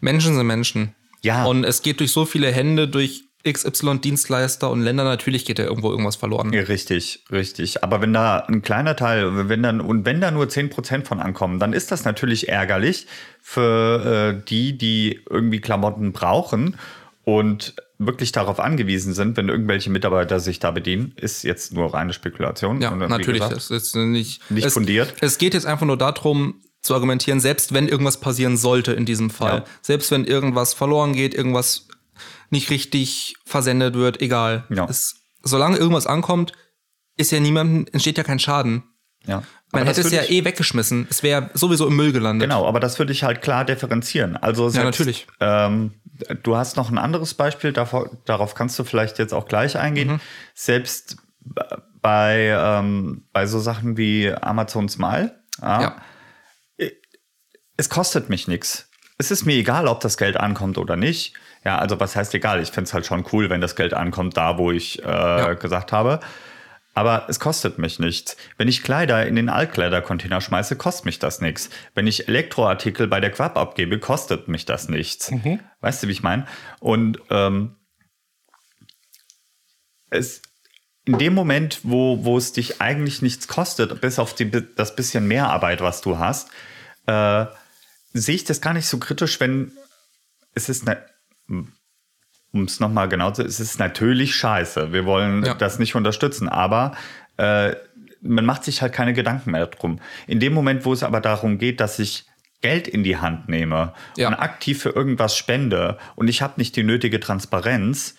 [0.00, 0.94] Menschen sind Menschen.
[1.22, 1.44] Ja.
[1.44, 5.90] Und es geht durch so viele Hände, durch XY-Dienstleister und Länder, natürlich geht da irgendwo
[5.90, 6.52] irgendwas verloren.
[6.52, 7.82] Richtig, richtig.
[7.82, 11.58] Aber wenn da ein kleiner Teil, wenn dann, und wenn da nur 10% von ankommen,
[11.58, 13.06] dann ist das natürlich ärgerlich
[13.40, 16.76] für äh, die, die irgendwie Klamotten brauchen
[17.38, 22.12] und wirklich darauf angewiesen sind, wenn irgendwelche Mitarbeiter sich da bedienen, ist jetzt nur reine
[22.12, 22.80] Spekulation.
[22.80, 23.42] Ja, natürlich.
[23.42, 25.14] gesagt, Es ist nicht, Nicht es, fundiert.
[25.20, 29.28] Es geht jetzt einfach nur darum, zu argumentieren, selbst wenn irgendwas passieren sollte in diesem
[29.28, 29.64] Fall, Ja.
[29.82, 31.88] selbst wenn irgendwas verloren geht, irgendwas
[32.48, 34.64] nicht richtig versendet wird, egal.
[34.70, 34.86] Ja.
[34.88, 36.52] Es, solange irgendwas ankommt,
[37.18, 38.82] ist ja niemandem, entsteht ja kein Schaden.
[39.26, 39.42] ja.
[39.72, 41.06] Man das hätte es ja eh weggeschmissen.
[41.10, 42.48] Es wäre sowieso im Müll gelandet.
[42.48, 44.36] Genau, aber das würde ich halt klar differenzieren.
[44.36, 45.28] Also selbst, natürlich.
[45.38, 45.92] Ähm,
[46.42, 50.08] du hast noch ein anderes Beispiel, davor, darauf kannst du vielleicht jetzt auch gleich eingehen.
[50.12, 50.20] Mhm.
[50.54, 51.16] Selbst
[52.02, 55.96] bei, ähm, bei so Sachen wie Amazon Smile, ja, Ja.
[57.76, 58.88] es kostet mich nichts.
[59.18, 61.34] Es ist mir egal, ob das Geld ankommt oder nicht.
[61.64, 62.62] Ja, also was heißt egal?
[62.62, 65.92] Ich finde es halt schon cool, wenn das Geld ankommt, da wo ich äh, gesagt
[65.92, 66.20] habe.
[67.00, 68.36] Aber es kostet mich nichts.
[68.58, 71.70] Wenn ich Kleider in den Altkleidercontainer schmeiße, kostet mich das nichts.
[71.94, 75.30] Wenn ich Elektroartikel bei der Quab abgebe, kostet mich das nichts.
[75.80, 76.44] Weißt du, wie ich meine?
[76.78, 77.76] Und ähm,
[80.10, 80.42] es,
[81.06, 85.26] in dem Moment, wo, wo es dich eigentlich nichts kostet, bis auf die, das bisschen
[85.26, 86.50] Mehrarbeit, was du hast,
[87.06, 87.46] äh,
[88.12, 89.72] sehe ich das gar nicht so kritisch, wenn
[90.52, 91.02] es ist, ne,
[92.52, 94.92] um es nochmal genau zu, es ist natürlich scheiße.
[94.92, 95.54] Wir wollen Ja.
[95.54, 96.92] das nicht unterstützen, aber
[97.36, 97.74] äh,
[98.22, 100.00] man macht sich halt keine Gedanken mehr drum.
[100.26, 102.26] In dem Moment, wo es aber darum geht, dass ich
[102.60, 104.28] Geld in die Hand nehme Ja.
[104.28, 108.16] und aktiv für irgendwas spende und ich habe nicht die nötige Transparenz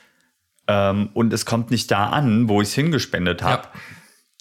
[0.67, 3.79] ähm, und es kommt nicht da an, wo ich es hingespendet habe, Ja.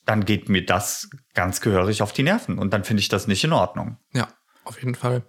[0.06, 3.44] dann geht mir das ganz gehörig auf die Nerven und dann finde ich das nicht
[3.44, 3.98] in Ordnung.
[4.14, 4.28] Ja,
[4.64, 5.22] auf jeden Fall.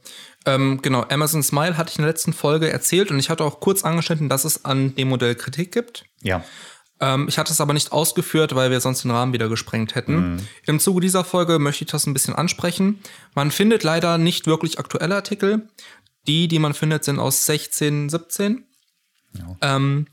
[0.46, 3.60] Ähm, genau, Amazon Smile hatte ich in der letzten Folge erzählt und ich hatte auch
[3.60, 6.06] kurz angeschnitten, dass es an dem Modell Kritik gibt.
[6.22, 6.44] Ja.
[7.00, 10.34] Ähm, ich hatte es aber nicht ausgeführt, weil wir sonst den Rahmen wieder gesprengt hätten.
[10.34, 10.48] Mhm.
[10.66, 13.00] Im Zuge dieser Folge möchte ich das ein bisschen ansprechen.
[13.36, 15.70] Man findet leider nicht wirklich aktuelle Artikel.
[16.28, 18.64] Die, die man findet, sind aus 16, 17.
[19.34, 19.58] Ja.
[19.62, 20.08] Ähm,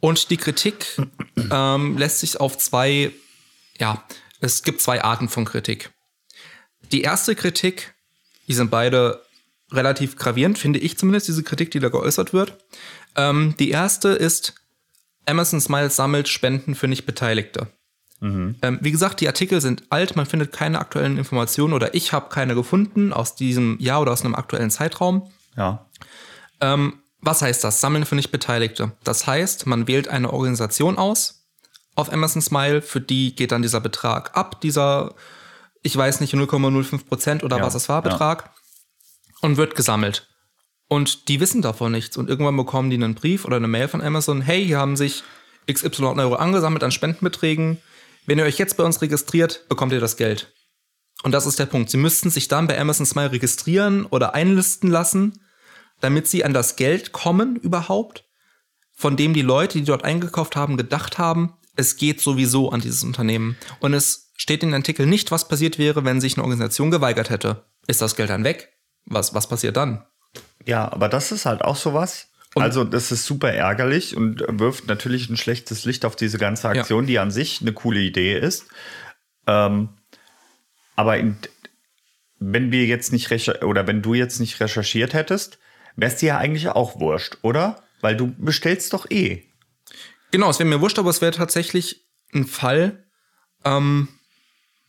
[0.00, 0.86] und die Kritik
[1.50, 3.10] ähm, lässt sich auf zwei,
[3.78, 4.04] ja,
[4.40, 5.90] es gibt zwei Arten von Kritik.
[6.92, 7.94] Die erste Kritik,
[8.46, 9.22] die sind beide
[9.72, 12.56] relativ gravierend, finde ich zumindest, diese Kritik, die da geäußert wird.
[13.16, 14.54] Ähm, die erste ist,
[15.26, 17.68] Amazon Smiles sammelt Spenden für Nichtbeteiligte.
[18.20, 18.56] Mhm.
[18.62, 22.30] Ähm, wie gesagt, die Artikel sind alt, man findet keine aktuellen Informationen oder ich habe
[22.30, 25.30] keine gefunden aus diesem Jahr oder aus einem aktuellen Zeitraum.
[25.56, 25.86] Ja.
[26.60, 27.80] Ähm, was heißt das?
[27.80, 28.92] Sammeln für Nichtbeteiligte.
[29.04, 31.38] Das heißt, man wählt eine Organisation aus
[31.98, 35.14] auf Amazon Smile, für die geht dann dieser Betrag ab, dieser,
[35.82, 38.50] ich weiß nicht, 0,05 Prozent oder ja, was es war, Betrag, ja.
[39.40, 40.28] Und wird gesammelt.
[40.88, 42.16] Und die wissen davon nichts.
[42.16, 45.22] Und irgendwann bekommen die einen Brief oder eine Mail von Amazon, hey, hier haben sich
[45.70, 47.78] XY Euro angesammelt an Spendenbeträgen.
[48.26, 50.52] Wenn ihr euch jetzt bei uns registriert, bekommt ihr das Geld.
[51.22, 51.90] Und das ist der Punkt.
[51.90, 55.40] Sie müssten sich dann bei Amazon Smile registrieren oder einlisten lassen,
[56.00, 58.24] damit sie an das Geld kommen überhaupt,
[58.94, 63.04] von dem die Leute, die dort eingekauft haben, gedacht haben, es geht sowieso an dieses
[63.04, 63.56] Unternehmen.
[63.80, 67.30] Und es steht in dem Artikel nicht, was passiert wäre, wenn sich eine Organisation geweigert
[67.30, 67.64] hätte.
[67.86, 68.72] Ist das Geld dann weg?
[69.08, 70.04] Was, was passiert dann?
[70.66, 72.28] Ja, aber das ist halt auch sowas.
[72.54, 76.68] Und also, das ist super ärgerlich und wirft natürlich ein schlechtes Licht auf diese ganze
[76.68, 77.06] Aktion, ja.
[77.06, 78.66] die an sich eine coole Idee ist.
[79.46, 79.90] Ähm,
[80.96, 81.36] aber in,
[82.38, 83.30] wenn wir jetzt nicht
[83.62, 85.58] oder wenn du jetzt nicht recherchiert hättest,
[85.96, 87.82] wär's dir ja eigentlich auch wurscht, oder?
[88.00, 89.44] Weil du bestellst doch eh.
[90.30, 93.04] Genau, es wäre mir wurscht, aber es wäre tatsächlich ein Fall.
[93.64, 94.08] Ähm,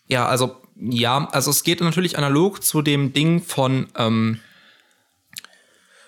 [0.07, 4.39] ja, also ja, also es geht natürlich analog zu dem Ding von ähm,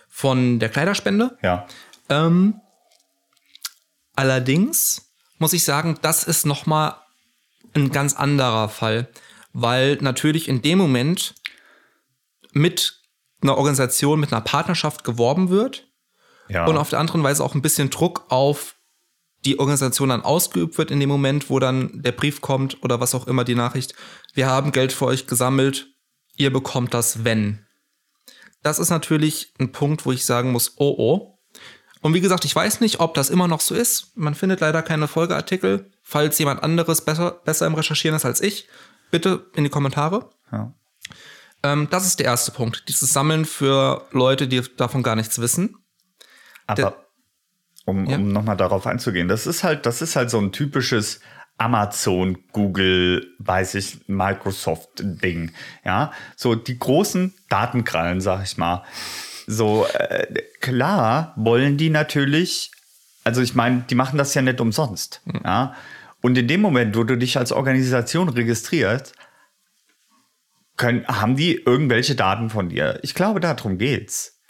[0.07, 1.37] von der Kleiderspende.
[1.41, 1.67] Ja.
[2.09, 2.61] Ähm,
[4.15, 7.01] allerdings muss ich sagen, das ist noch mal
[7.73, 9.09] ein ganz anderer Fall,
[9.53, 11.35] weil natürlich in dem Moment
[12.51, 13.01] mit
[13.41, 15.87] einer Organisation, mit einer Partnerschaft geworben wird
[16.47, 16.65] ja.
[16.65, 18.75] und auf der anderen Weise auch ein bisschen Druck auf
[19.45, 23.15] die Organisation dann ausgeübt wird in dem Moment, wo dann der Brief kommt oder was
[23.15, 23.95] auch immer die Nachricht,
[24.33, 25.87] wir haben Geld für euch gesammelt,
[26.37, 27.65] ihr bekommt das, wenn.
[28.63, 31.39] Das ist natürlich ein Punkt, wo ich sagen muss, oh oh.
[32.01, 34.11] Und wie gesagt, ich weiß nicht, ob das immer noch so ist.
[34.15, 35.91] Man findet leider keine Folgeartikel.
[36.01, 38.67] Falls jemand anderes besser, besser im Recherchieren ist als ich,
[39.11, 40.31] bitte in die Kommentare.
[40.51, 40.73] Ja.
[41.63, 42.87] Ähm, das ist der erste Punkt.
[42.89, 45.77] Dieses Sammeln für Leute, die davon gar nichts wissen.
[46.65, 47.05] Aber der,
[47.85, 48.17] um, ja.
[48.17, 51.19] um nochmal darauf einzugehen, das ist halt, das ist halt so ein typisches
[51.57, 55.51] Amazon, Google, weiß ich, Microsoft-Ding.
[55.85, 58.83] Ja, so die großen Datenkrallen, sag ich mal.
[59.45, 60.25] So, äh,
[60.59, 62.71] klar wollen die natürlich,
[63.23, 65.21] also ich meine, die machen das ja nicht umsonst.
[65.25, 65.41] Mhm.
[65.43, 65.75] Ja.
[66.21, 69.13] Und in dem Moment, wo du dich als Organisation registrierst,
[70.77, 72.99] können, haben die irgendwelche Daten von dir.
[73.03, 74.40] Ich glaube, darum geht's.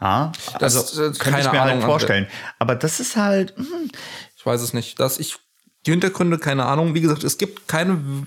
[0.00, 2.26] Ja, das, also das, könnte ich mir halt Ahnung, halt vorstellen.
[2.58, 3.56] Aber das ist halt.
[3.56, 3.90] Hm.
[4.36, 5.00] Ich weiß es nicht.
[5.00, 5.38] Das, ich
[5.86, 6.94] die Hintergründe, keine Ahnung.
[6.94, 8.26] Wie gesagt, es gibt keine.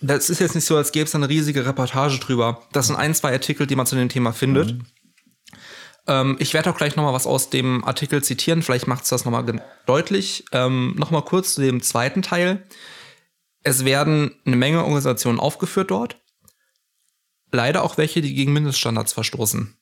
[0.00, 2.62] Das ist jetzt nicht so, als gäbe es eine riesige Reportage drüber.
[2.72, 4.72] Das sind ein, zwei Artikel, die man zu dem Thema findet.
[4.72, 4.86] Mhm.
[6.08, 8.62] Ähm, ich werde auch gleich noch mal was aus dem Artikel zitieren.
[8.62, 10.44] Vielleicht macht es das noch mal deutlich.
[10.50, 12.64] Ähm, noch mal kurz zu dem zweiten Teil.
[13.62, 16.16] Es werden eine Menge Organisationen aufgeführt dort.
[17.52, 19.76] Leider auch welche, die gegen Mindeststandards verstoßen.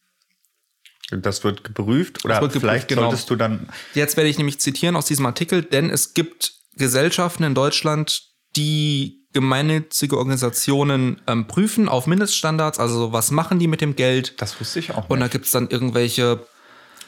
[1.11, 3.03] Das wird geprüft oder wird geprüft, vielleicht genau.
[3.03, 3.69] solltest du dann.
[3.95, 8.23] Jetzt werde ich nämlich zitieren aus diesem Artikel, denn es gibt Gesellschaften in Deutschland,
[8.57, 12.79] die gemeinnützige Organisationen ähm, prüfen auf Mindeststandards.
[12.79, 14.41] Also was machen die mit dem Geld?
[14.41, 15.03] Das wusste ich auch.
[15.03, 15.11] Nicht.
[15.11, 16.47] Und da gibt es dann irgendwelche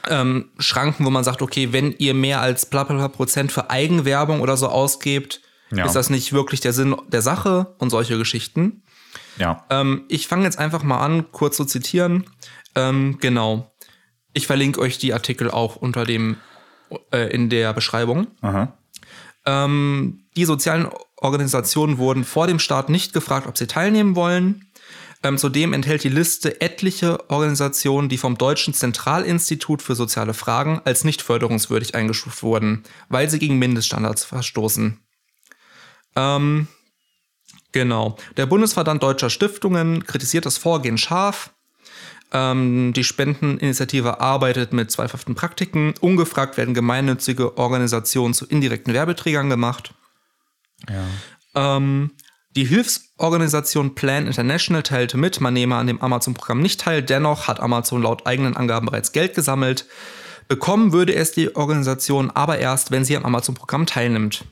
[0.08, 4.40] ähm, Schranken, wo man sagt, okay, wenn ihr mehr als bla bla Prozent für Eigenwerbung
[4.40, 5.84] oder so ausgebt, ja.
[5.84, 8.82] ist das nicht wirklich der Sinn der Sache und solche Geschichten.
[9.38, 9.64] Ja.
[9.70, 12.24] Ähm, ich fange jetzt einfach mal an, kurz zu zitieren.
[12.74, 13.71] Ähm, genau.
[14.32, 16.36] Ich verlinke euch die Artikel auch unter dem
[17.12, 18.28] äh, in der Beschreibung.
[19.44, 24.66] Ähm, die sozialen Organisationen wurden vor dem Start nicht gefragt, ob sie teilnehmen wollen.
[25.24, 31.04] Ähm, zudem enthält die Liste etliche Organisationen, die vom Deutschen Zentralinstitut für soziale Fragen als
[31.04, 34.98] nicht förderungswürdig eingestuft wurden, weil sie gegen Mindeststandards verstoßen.
[36.16, 36.66] Ähm,
[37.70, 38.16] genau.
[38.36, 41.54] Der Bundesverband Deutscher Stiftungen kritisiert das Vorgehen scharf.
[42.32, 45.94] Ähm, die Spendeninitiative arbeitet mit zweifelhaften Praktiken.
[46.00, 49.94] Ungefragt werden gemeinnützige Organisationen zu indirekten Werbeträgern gemacht.
[50.88, 51.76] Ja.
[51.76, 52.12] Ähm,
[52.56, 57.02] die Hilfsorganisation Plan International teilte mit, man nehme an dem Amazon-Programm nicht teil.
[57.02, 59.86] Dennoch hat Amazon laut eigenen Angaben bereits Geld gesammelt.
[60.48, 64.44] Bekommen würde es die Organisation aber erst, wenn sie am Amazon-Programm teilnimmt.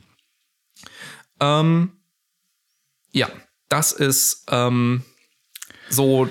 [1.41, 1.93] Ähm,
[3.13, 3.29] ja,
[3.69, 5.03] das ist ähm,
[5.89, 6.29] so,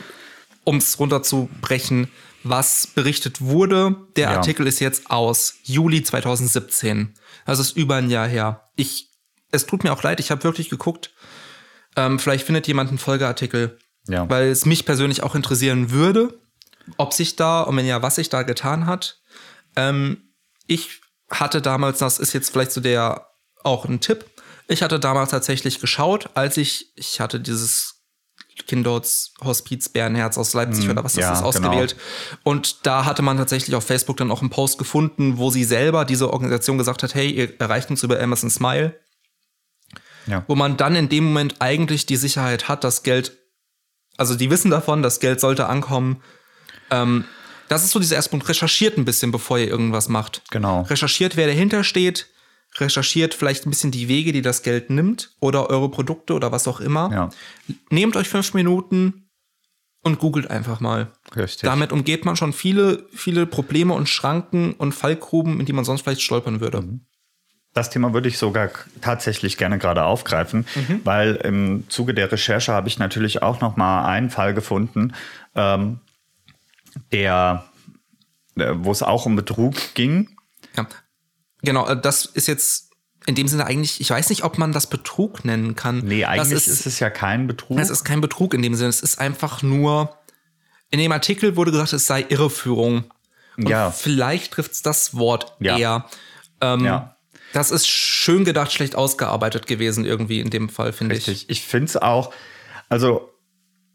[0.63, 2.09] um es runterzubrechen,
[2.43, 3.95] was berichtet wurde.
[4.15, 4.37] Der Ja.
[4.37, 7.13] Artikel ist jetzt aus Juli 2017.
[7.45, 8.69] Das ist über ein Jahr her.
[8.75, 9.09] Ich,
[9.51, 11.11] es tut mir auch leid, ich habe wirklich geguckt.
[11.95, 14.29] Ähm, vielleicht findet jemand einen Folgeartikel, Ja.
[14.29, 16.39] weil es mich persönlich auch interessieren würde,
[16.97, 19.19] ob sich da, und wenn ja, was sich da getan hat.
[19.75, 20.33] Ähm,
[20.67, 23.27] ich hatte damals, das ist jetzt vielleicht so der
[23.63, 24.25] auch ein Tipp,
[24.67, 27.98] ich hatte damals tatsächlich geschaut, als ich, ich hatte dieses
[28.67, 31.95] Kindheitshospiz Bärenherz aus Leipzig oder was das ja, ist ausgewählt.
[32.43, 36.05] Und da hatte man tatsächlich auf Facebook dann auch einen Post gefunden, wo sie selber,
[36.05, 38.95] diese Organisation gesagt hat, hey, ihr erreicht uns über Amazon Smile
[40.29, 40.43] ja.
[40.47, 43.37] wo man dann in dem Moment eigentlich die Sicherheit hat, dass Geld,
[44.17, 46.21] also die wissen davon, das Geld sollte ankommen.
[46.91, 47.25] Ähm,
[47.67, 48.47] das ist so dieser erste Punkt.
[48.49, 50.41] Recherchiert ein bisschen, bevor ihr irgendwas macht.
[50.49, 50.81] Genau.
[50.81, 52.27] Recherchiert, wer dahinter steht.
[52.81, 56.67] Recherchiert vielleicht ein bisschen die Wege, die das Geld nimmt oder eure Produkte oder was
[56.67, 57.09] auch immer.
[57.11, 57.29] Ja.
[57.89, 59.29] Nehmt euch fünf Minuten
[60.01, 61.11] und googelt einfach mal.
[61.35, 61.61] Richtig.
[61.61, 66.01] Damit umgeht man schon viele, viele Probleme und Schranken und Fallgruben, in die man sonst
[66.01, 66.83] vielleicht stolpern würde.
[67.73, 68.69] Das Thema würde ich sogar
[69.01, 70.65] tatsächlich gerne gerade aufgreifen,
[71.03, 75.13] weil im Zuge der Recherche habe ich natürlich auch noch mal einen Fall gefunden,
[75.53, 75.99] ähm,
[77.11, 77.65] der,
[78.55, 80.35] wo es auch um Betrug ging.
[80.75, 80.87] Ja.
[81.61, 82.89] Genau, äh, das ist jetzt
[83.25, 85.99] in dem Sinne eigentlich, ich weiß nicht, ob man das Betrug nennen kann.
[85.99, 87.77] Nee, eigentlich das ist, es ja kein Betrug.
[87.77, 90.17] Es ist kein Betrug in dem Sinne, es ist einfach nur,
[90.89, 93.05] in dem Artikel wurde gesagt, es sei Irreführung.
[93.57, 93.91] Und Ja.
[93.91, 95.77] vielleicht trifft es das Wort Ja.
[95.77, 96.05] eher.
[96.61, 97.17] Ähm, ja.
[97.53, 101.27] Das ist schön gedacht, schlecht ausgearbeitet gewesen, irgendwie in dem Fall, finde ich.
[101.27, 101.49] Richtig.
[101.49, 102.33] Ich finde es auch,
[102.89, 103.31] also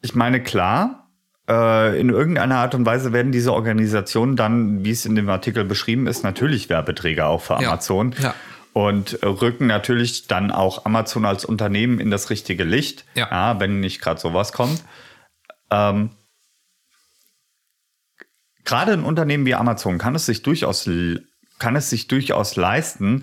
[0.02, 1.03] ich meine, klar,
[1.46, 6.06] in irgendeiner Art und Weise werden diese Organisationen dann, wie es in dem Artikel beschrieben
[6.06, 7.68] ist, natürlich Werbeträger auch für Ja.
[7.68, 8.14] Amazon.
[8.18, 8.34] Ja.
[8.72, 13.60] Und äh, rücken natürlich dann auch Amazon als Unternehmen in das richtige Licht, Ja.
[13.60, 14.82] wenn nicht gerade sowas kommt.
[15.70, 16.10] Ähm,
[18.64, 20.88] gerade ein Unternehmen wie Amazon kann es sich durchaus
[21.58, 23.22] kann es sich durchaus leisten,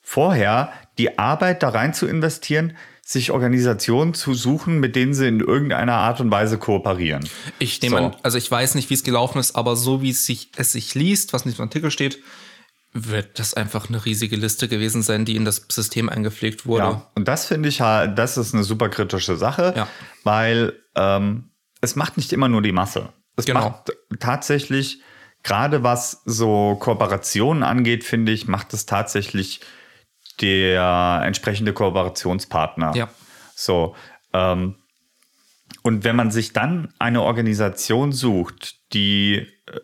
[0.00, 2.76] vorher die Arbeit da rein zu investieren,
[3.10, 7.28] sich Organisationen zu suchen, mit denen sie in irgendeiner Art und Weise kooperieren.
[7.58, 8.04] Ich nehme So.
[8.04, 10.70] an, also ich weiß nicht, wie es gelaufen ist, aber so wie es sich, es
[10.70, 12.20] sich liest, was nicht im Artikel steht,
[12.92, 16.84] wird das einfach eine riesige Liste gewesen sein, die in das System eingepflegt wurde.
[16.84, 19.88] Ja, und das finde ich halt, das ist eine super kritische Sache, Ja.
[20.22, 23.08] weil ähm, es macht nicht immer nur die Masse.
[23.36, 23.60] Es Genau.
[23.70, 25.00] macht tatsächlich,
[25.42, 29.60] gerade was so Kooperationen angeht, finde ich, macht es tatsächlich
[30.40, 32.94] der entsprechende Kooperationspartner.
[32.94, 33.08] Ja.
[33.54, 33.94] So.
[34.32, 34.76] Ähm,
[35.82, 39.80] und wenn man sich dann eine Organisation sucht, die äh,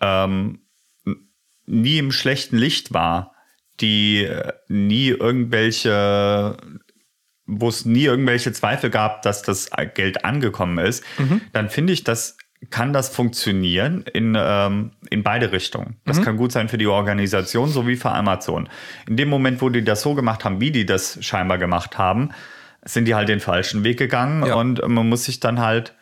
[0.00, 0.66] ähm,
[1.66, 3.34] nie im schlechten Licht war,
[3.80, 6.56] die äh, nie irgendwelche,
[7.46, 11.04] wo es nie irgendwelche Zweifel gab, dass das Geld angekommen ist,
[11.52, 12.36] dann finde ich, das
[12.70, 15.96] kann das funktionieren in, ähm, in beide Richtungen.
[16.04, 18.68] Das kann gut sein für die Organisation sowie für Amazon.
[19.08, 22.30] In dem Moment, wo die das so gemacht haben, wie die das scheinbar gemacht haben,
[22.84, 24.54] sind die halt den falschen Weg gegangen Ja.
[24.54, 25.94] und man muss sich dann halt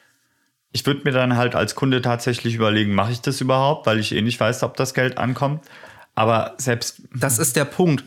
[0.73, 4.15] ich würde mir dann halt als Kunde tatsächlich überlegen, mache ich das überhaupt, weil ich
[4.15, 5.63] eh nicht weiß, ob das Geld ankommt.
[6.15, 8.05] Aber selbst, Das ist der Punkt.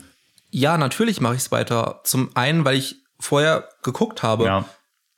[0.50, 2.00] Ja, natürlich mache ich es weiter.
[2.02, 4.64] Zum einen, weil ich vorher geguckt habe, ja,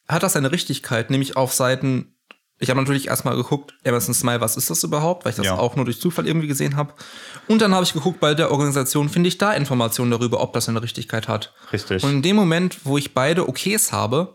[0.06, 2.14] hat das eine Richtigkeit, nämlich auf Seiten.
[2.60, 5.58] Ich habe natürlich erstmal geguckt, Amazon Smile, was ist das überhaupt, weil ich das Ja.
[5.58, 6.92] auch nur durch Zufall irgendwie gesehen habe.
[7.46, 10.68] Und dann habe ich geguckt, bei der Organisation finde ich da Informationen darüber, ob das
[10.68, 11.54] eine Richtigkeit hat.
[11.72, 12.02] richtig.
[12.02, 14.34] Und in dem Moment, wo ich beide Okays habe,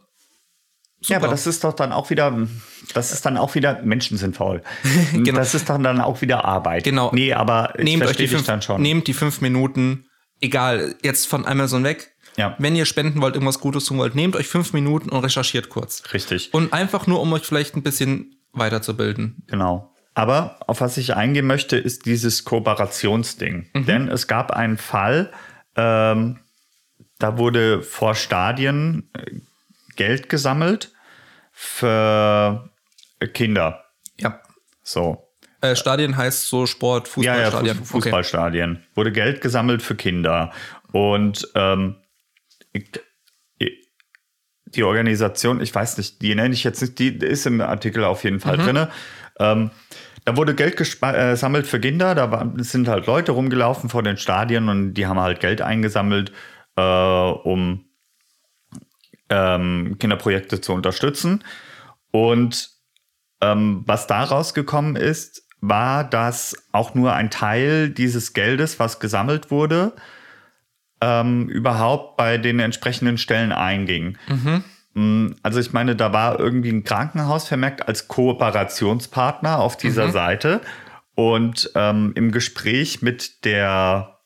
[1.05, 2.47] ja, aber das ist doch dann auch wieder,
[2.93, 4.61] das ist dann auch wieder, Menschen sind faul.
[5.11, 5.37] Genau.
[5.37, 6.85] Das ist dann, dann auch wieder Arbeit.
[6.85, 7.11] Genau.
[7.13, 8.81] Nee, aber nehmt euch verstehe die fünf, dann schon.
[8.81, 10.05] nehmt die fünf Minuten,
[10.39, 12.12] egal, jetzt von Amazon weg.
[12.37, 12.55] Ja.
[12.57, 16.03] Wenn ihr spenden wollt, irgendwas Gutes tun wollt, nehmt euch fünf Minuten und recherchiert kurz.
[16.13, 16.53] Richtig.
[16.53, 19.43] Und einfach nur, um euch vielleicht ein bisschen weiterzubilden.
[19.47, 19.91] Genau.
[20.15, 23.69] Aber auf was ich eingehen möchte, ist dieses Kooperationsding.
[23.73, 23.85] Mhm.
[23.85, 25.31] Denn es gab einen Fall,
[25.75, 26.39] ähm,
[27.19, 29.31] da wurde vor Stadien äh,
[29.95, 30.91] Geld gesammelt
[31.51, 32.69] für
[33.33, 33.85] Kinder.
[34.19, 34.39] Ja.
[34.83, 35.29] So.
[35.61, 37.77] Äh, Stadien heißt so Sport, Ja, ja, Fußballstadien.
[37.77, 38.83] Fuß Fußballstadien.
[38.95, 40.51] Wurde Geld gesammelt für Kinder.
[40.91, 41.95] Und ähm,
[44.65, 48.23] die Organisation, ich weiß nicht, die nenne ich jetzt nicht, die ist im Artikel auf
[48.23, 48.41] jeden Mhm.
[48.41, 48.89] Fall drinne.
[49.39, 49.71] Ähm,
[50.25, 52.15] da wurde Geld gespa- äh, gesammelt für Kinder.
[52.15, 56.31] Da es sind halt Leute rumgelaufen vor den Stadien und die haben halt Geld eingesammelt,
[56.75, 57.85] äh, um
[59.29, 61.43] ähm, Kinderprojekte zu unterstützen.
[62.11, 62.69] Und
[63.41, 69.51] ähm, was da rausgekommen ist, war, dass auch nur ein Teil dieses Geldes, was gesammelt
[69.51, 69.93] wurde,
[71.03, 74.17] ähm, überhaupt bei den entsprechenden Stellen einging.
[74.27, 75.35] Mhm.
[75.41, 80.11] Also ich meine, da war irgendwie ein Krankenhaus vermerkt als Kooperationspartner auf dieser mhm.
[80.11, 80.61] Seite.
[81.15, 84.19] Und ähm, im Gespräch mit der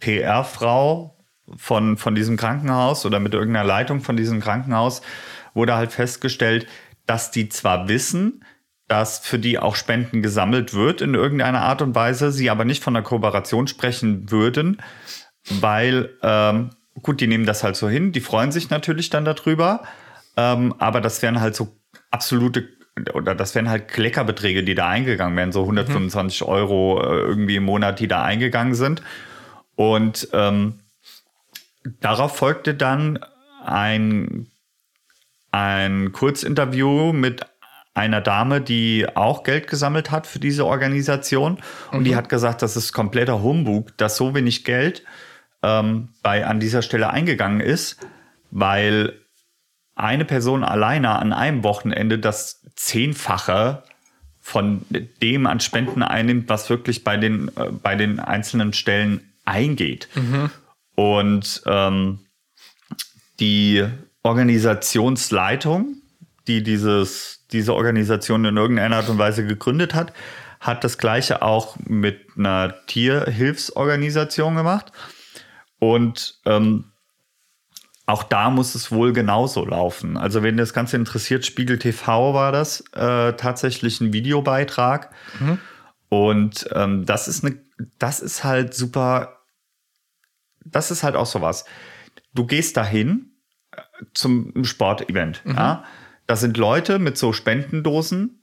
[0.00, 1.16] PR-Frau
[1.56, 5.02] von, von diesem Krankenhaus oder mit irgendeiner Leitung von diesem Krankenhaus
[5.54, 6.66] wurde halt festgestellt,
[7.06, 8.44] dass die zwar wissen,
[8.88, 12.82] dass für die auch Spenden gesammelt wird in irgendeiner Art und Weise, sie aber nicht
[12.82, 14.78] von der Kooperation sprechen würden,
[15.60, 16.70] weil, ähm,
[17.02, 19.82] gut, die nehmen das halt so hin, die freuen sich natürlich dann darüber,
[20.36, 21.76] ähm, aber das wären halt so
[22.10, 22.68] absolute
[23.14, 26.46] oder das wären halt Kleckerbeträge, die da eingegangen wären, so 125 mhm.
[26.48, 29.02] Euro äh, irgendwie im Monat, die da eingegangen sind.
[29.76, 30.80] Und ähm,
[32.00, 33.20] darauf folgte dann
[33.64, 34.48] ein,
[35.52, 37.46] ein Kurzinterview mit
[37.98, 41.58] einer Dame, die auch Geld gesammelt hat für diese Organisation.
[41.90, 42.04] Und mhm.
[42.04, 45.02] die hat gesagt, das ist kompletter Humbug, dass so wenig Geld
[45.62, 47.98] ähm, bei, an dieser Stelle eingegangen ist,
[48.50, 49.14] weil
[49.94, 53.82] eine Person alleine an einem Wochenende das Zehnfache
[54.40, 54.86] von
[55.20, 60.08] dem an Spenden einnimmt, was wirklich bei den, äh, bei den einzelnen Stellen eingeht.
[60.14, 60.50] Mhm.
[60.94, 62.20] Und ähm,
[63.40, 63.84] die
[64.22, 65.97] Organisationsleitung,
[66.48, 70.12] die dieses, diese Organisation in irgendeiner Art und Weise gegründet hat,
[70.60, 74.92] hat das gleiche auch mit einer Tierhilfsorganisation gemacht.
[75.78, 76.92] Und ähm,
[78.06, 80.16] auch da muss es wohl genauso laufen.
[80.16, 85.10] Also wenn das Ganze interessiert, Spiegel TV war das äh, tatsächlich ein Videobeitrag.
[85.38, 85.58] Mhm.
[86.08, 87.58] Und ähm, das ist eine,
[87.98, 89.40] das ist halt super.
[90.64, 91.66] Das ist halt auch sowas.
[92.34, 93.32] Du gehst dahin
[93.72, 93.82] äh,
[94.14, 95.42] zum Sportevent.
[95.44, 95.54] Mhm.
[95.54, 95.84] Ja?
[96.28, 98.42] Da sind Leute mit so Spendendosen,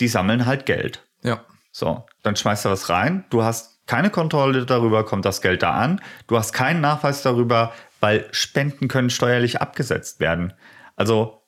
[0.00, 1.06] die sammeln halt Geld.
[1.22, 1.44] Ja.
[1.70, 3.26] So, dann schmeißt du was rein.
[3.28, 6.00] Du hast keine Kontrolle darüber, kommt das Geld da an.
[6.26, 10.54] Du hast keinen Nachweis darüber, weil Spenden können steuerlich abgesetzt werden.
[10.96, 11.42] Also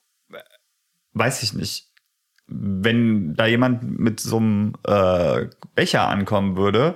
[1.13, 1.87] weiß ich nicht.
[2.45, 6.95] Wenn da jemand mit so einem äh, Becher ankommen würde,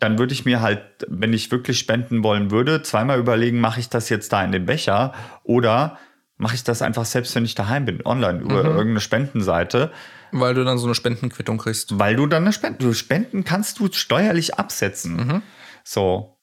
[0.00, 3.88] dann würde ich mir halt, wenn ich wirklich spenden wollen würde, zweimal überlegen, mache ich
[3.88, 5.12] das jetzt da in den Becher
[5.44, 5.98] oder
[6.38, 8.70] mache ich das einfach selbst, wenn ich daheim bin, online über mhm.
[8.70, 9.92] irgendeine Spendenseite.
[10.32, 11.98] Weil du dann so eine Spendenquittung kriegst.
[11.98, 15.16] Weil du dann eine Spende, du Spenden kannst du steuerlich absetzen.
[15.16, 15.42] Mhm.
[15.84, 16.38] So.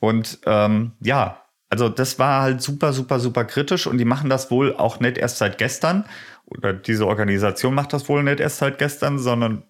[0.00, 4.50] Und ähm, ja, also das war halt super, super, super kritisch und die machen das
[4.50, 6.04] wohl auch nicht erst seit gestern
[6.44, 9.62] oder diese Organisation macht das wohl nicht erst seit gestern, sondern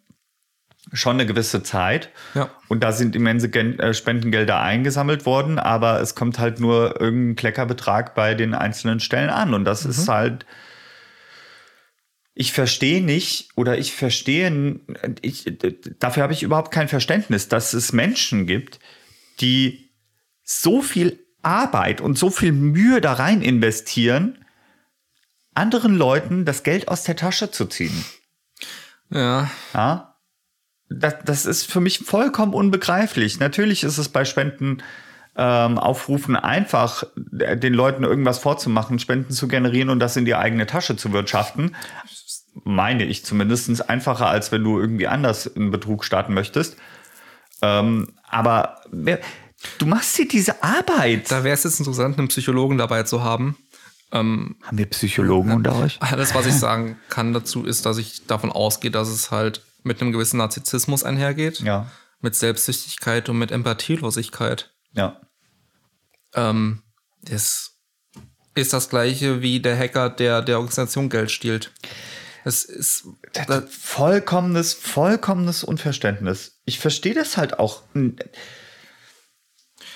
[0.93, 2.11] schon eine gewisse Zeit.
[2.35, 2.51] Ja.
[2.69, 8.15] Und da sind immense äh, Spendengelder eingesammelt worden, aber es kommt halt nur irgendein Kleckerbetrag
[8.15, 9.55] bei den einzelnen Stellen an.
[9.55, 9.91] Und das mhm.
[9.91, 10.47] ist halt,
[12.35, 14.81] ich verstehe nicht oder ich verstehe,
[15.23, 15.45] ich,
[15.99, 18.79] dafür habe ich überhaupt kein Verständnis, dass es Menschen gibt,
[19.41, 19.91] die
[20.43, 24.45] so viel Arbeit und so viel Mühe da rein investieren,
[25.55, 28.05] anderen Leuten das Geld aus der Tasche zu ziehen.
[29.11, 29.51] Ja.
[29.75, 30.12] Ja.
[30.99, 33.41] Das, das ist für mich vollkommen unbegreiflich.
[33.41, 34.83] Natürlich ist es bei Spenden
[35.37, 40.67] ähm, Aufrufen einfach, den Leuten irgendwas vorzumachen, Spenden zu generieren und das in die eigene
[40.67, 41.75] Tasche zu wirtschaften.
[42.65, 46.77] Meine ich zumindest einfacher, als wenn du irgendwie anders einen Betrug starten möchtest.
[47.63, 48.81] Ähm, aber
[49.79, 51.31] Du machst dir diese Arbeit.
[51.31, 53.57] Da wäre es jetzt interessant, einen Psychologen dabei zu haben.
[54.11, 55.99] Ähm, haben wir Psychologen äh, unter euch?
[56.01, 60.01] Alles, was ich sagen kann dazu, ist, dass ich davon ausgehe, dass es halt mit
[60.01, 61.61] einem gewissen Narzissmus einhergeht.
[61.61, 61.91] Ja.
[62.21, 64.73] Mit Selbstsüchtigkeit und mit Empathielosigkeit.
[64.93, 65.21] Ja.
[66.35, 66.83] Ähm,
[67.23, 67.73] das
[68.55, 71.73] ist das gleiche wie der Hacker, der der Organisation Geld stiehlt.
[72.45, 76.61] Es ist das vollkommenes, vollkommenes Unverständnis.
[76.65, 77.83] Ich verstehe das halt auch.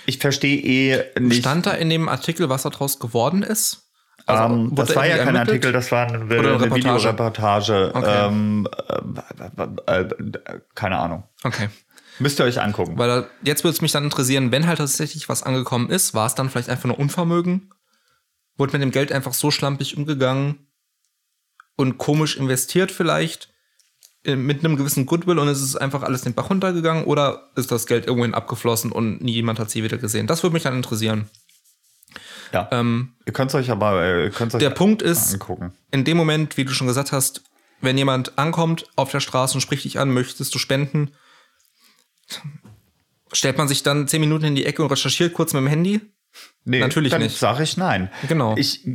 [0.06, 1.40] Ich verstehe eh nicht.
[1.40, 3.85] Stand da in dem Artikel, was daraus geworden ist?
[4.26, 5.48] Also, ähm, das war ja kein ermittelt?
[5.48, 7.92] Artikel, das war eine, eine, eine Videoreportage.
[7.94, 8.26] Okay.
[8.26, 8.68] Ähm,
[9.86, 11.24] äh, äh, keine Ahnung.
[11.44, 11.68] Okay.
[12.18, 12.98] Müsst ihr euch angucken.
[12.98, 16.34] Weil jetzt würde es mich dann interessieren, wenn halt tatsächlich was angekommen ist, war es
[16.34, 17.70] dann vielleicht einfach nur Unvermögen?
[18.56, 20.66] Wurde mit dem Geld einfach so schlampig umgegangen
[21.76, 23.50] und komisch investiert vielleicht?
[24.34, 27.86] mit einem gewissen Goodwill und es ist einfach alles den Bach runtergegangen oder ist das
[27.86, 30.26] Geld irgendwohin abgeflossen und niemand hat sie wieder gesehen?
[30.26, 31.30] Das würde mich dann interessieren.
[32.52, 32.68] Ja.
[32.72, 35.72] Ähm, ihr könnt es euch aber äh, könnt's euch der Punkt ist, angucken.
[35.90, 37.42] in dem Moment, wie du schon gesagt hast,
[37.80, 41.12] wenn jemand ankommt auf der Straße und spricht dich an, möchtest du spenden,
[43.32, 46.00] stellt man sich dann zehn Minuten in die Ecke und recherchiert kurz mit dem Handy?
[46.64, 47.38] Nee, natürlich dann nicht.
[47.38, 48.10] Sag ich nein.
[48.28, 48.56] Genau.
[48.56, 48.86] Ich,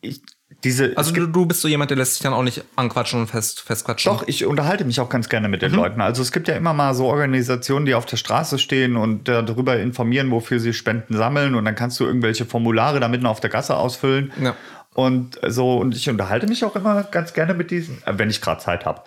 [0.00, 0.22] ich
[0.64, 3.26] diese, Also du, du bist so jemand, der lässt sich dann auch nicht anquatschen und
[3.28, 4.10] fest, festquatschen.
[4.12, 5.66] Doch, ich unterhalte mich auch ganz gerne mit Mhm.
[5.66, 6.00] den Leuten.
[6.00, 9.78] Also es gibt ja immer mal so Organisationen, die auf der Straße stehen und darüber
[9.78, 11.54] informieren, wofür sie Spenden sammeln.
[11.54, 14.32] Und dann kannst du irgendwelche Formulare da mitten auf der Gasse ausfüllen.
[14.40, 14.56] Ja.
[14.94, 18.40] Und so, und ich unterhalte mich auch immer ganz gerne mit diesen, äh, wenn ich
[18.40, 19.02] gerade Zeit habe,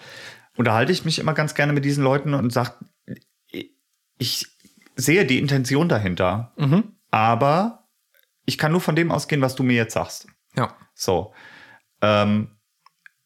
[0.55, 2.73] unterhalte ich mich immer ganz gerne mit diesen Leuten und sage,
[4.17, 4.45] ich
[4.95, 6.83] sehe die Intention dahinter, Mhm.
[7.11, 7.87] aber
[8.45, 10.27] ich kann nur von dem ausgehen, was du mir jetzt sagst.
[10.55, 10.75] Ja.
[10.93, 11.33] So.
[12.01, 12.55] Ähm,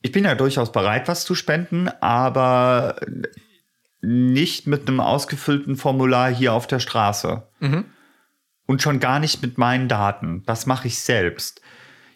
[0.02, 3.00] ich bin ja durchaus bereit, was zu spenden, aber
[4.02, 7.48] nicht mit einem ausgefüllten Formular hier auf der Straße.
[8.66, 10.44] Und schon gar nicht mit meinen Daten.
[10.46, 11.62] Das mache ich selbst.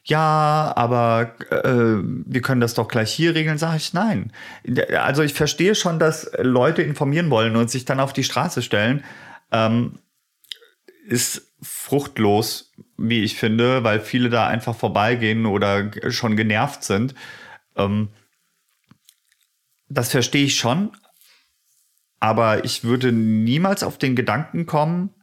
[0.03, 4.31] Ja, aber äh, wir können das doch gleich hier regeln, sage ich nein.
[4.97, 9.03] Also ich verstehe schon, dass Leute informieren wollen und sich dann auf die Straße stellen.
[9.51, 9.99] Ähm,
[11.07, 17.13] ist fruchtlos, wie ich finde, weil viele da einfach vorbeigehen oder schon genervt sind.
[17.75, 18.09] Ähm,
[19.89, 20.91] das verstehe ich schon,
[22.19, 25.13] aber ich würde niemals auf den Gedanken kommen,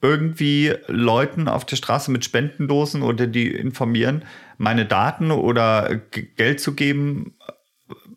[0.00, 4.24] irgendwie Leuten auf der Straße mit Spendendosen oder die informieren,
[4.56, 7.36] meine Daten oder Geld zu geben,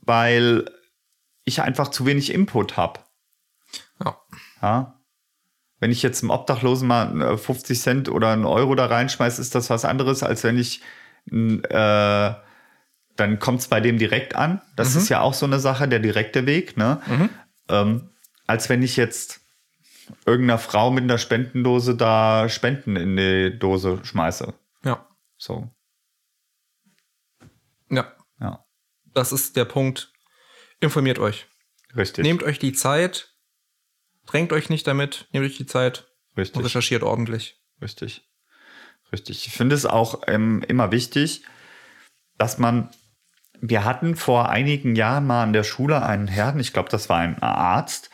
[0.02, 0.70] weil
[1.44, 3.00] ich einfach zu wenig Input habe.
[4.04, 4.18] Ja.
[4.62, 5.01] Ja.
[5.82, 9.56] Wenn ich jetzt einem Obdachlosen mal äh, 50 Cent oder einen Euro da reinschmeiße, ist
[9.56, 10.82] das was anderes, als wenn ich
[11.30, 12.34] äh,
[13.18, 14.62] dann kommt es bei dem direkt an.
[14.76, 17.30] Das ist ja auch so eine Sache, der direkte Weg, ne?
[17.68, 18.10] Ähm,
[18.48, 19.42] als wenn ich jetzt
[20.26, 24.54] irgendeiner Frau mit einer Spendendose da Spenden in die Dose schmeiße.
[24.84, 25.08] Ja.
[25.38, 25.70] So,
[27.90, 28.14] Ja.
[28.40, 28.66] ja,
[29.14, 30.12] Das ist der Punkt.
[30.80, 31.48] Informiert euch.
[31.96, 32.24] richtig.
[32.24, 33.31] Nehmt euch die Zeit.
[34.32, 35.28] Drängt euch nicht damit.
[35.34, 36.64] Nehmt euch die Zeit und richtig.
[36.64, 37.60] recherchiert ordentlich.
[37.82, 38.24] Richtig.
[39.12, 39.46] Richtig.
[39.46, 41.44] Ich finde es auch ähm, immer wichtig,
[42.38, 42.90] dass man,
[43.60, 47.20] wir hatten vor einigen Jahren mal an der Schule einen Herrn, ich glaube, das war
[47.20, 48.10] ein Arzt,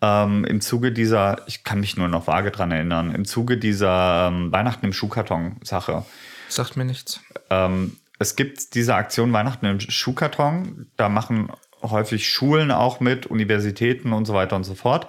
[0.00, 4.28] ähm, im Zuge dieser, ich kann mich nur noch vage dran erinnern, im Zuge dieser
[4.28, 6.06] ähm, Weihnachten im Schuhkarton-Sache.
[6.48, 7.20] Sagt mir nichts.
[7.50, 10.90] Ähm, es gibt diese Aktion Weihnachten im Schuhkarton.
[10.96, 11.52] Da machen
[11.82, 15.08] häufig Schulen auch mit, Universitäten und so weiter und so fort.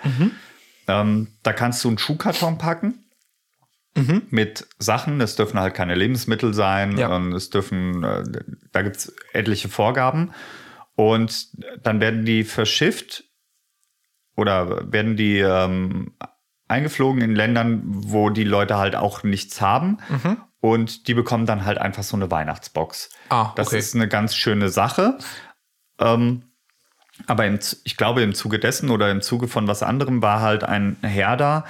[0.87, 2.99] Ähm, da kannst du einen Schuhkarton packen
[4.31, 5.21] mit Sachen.
[5.21, 6.97] Es dürfen halt keine Lebensmittel sein.
[6.97, 7.15] Ja.
[7.15, 8.23] Und es dürfen, äh,
[8.71, 10.31] da gibt es etliche Vorgaben.
[10.95, 11.49] Und
[11.83, 13.23] dann werden die verschifft
[14.35, 16.13] oder werden die ähm,
[16.67, 19.99] eingeflogen in Ländern, wo die Leute halt auch nichts haben.
[20.59, 23.09] Und die bekommen dann halt einfach so eine Weihnachtsbox.
[23.29, 23.79] Ah, Das okay.
[23.79, 25.17] ist eine ganz schöne Sache.
[25.99, 26.43] Ähm,
[27.27, 30.63] aber im, ich glaube, im Zuge dessen oder im Zuge von was anderem war halt
[30.63, 31.65] ein Herr da,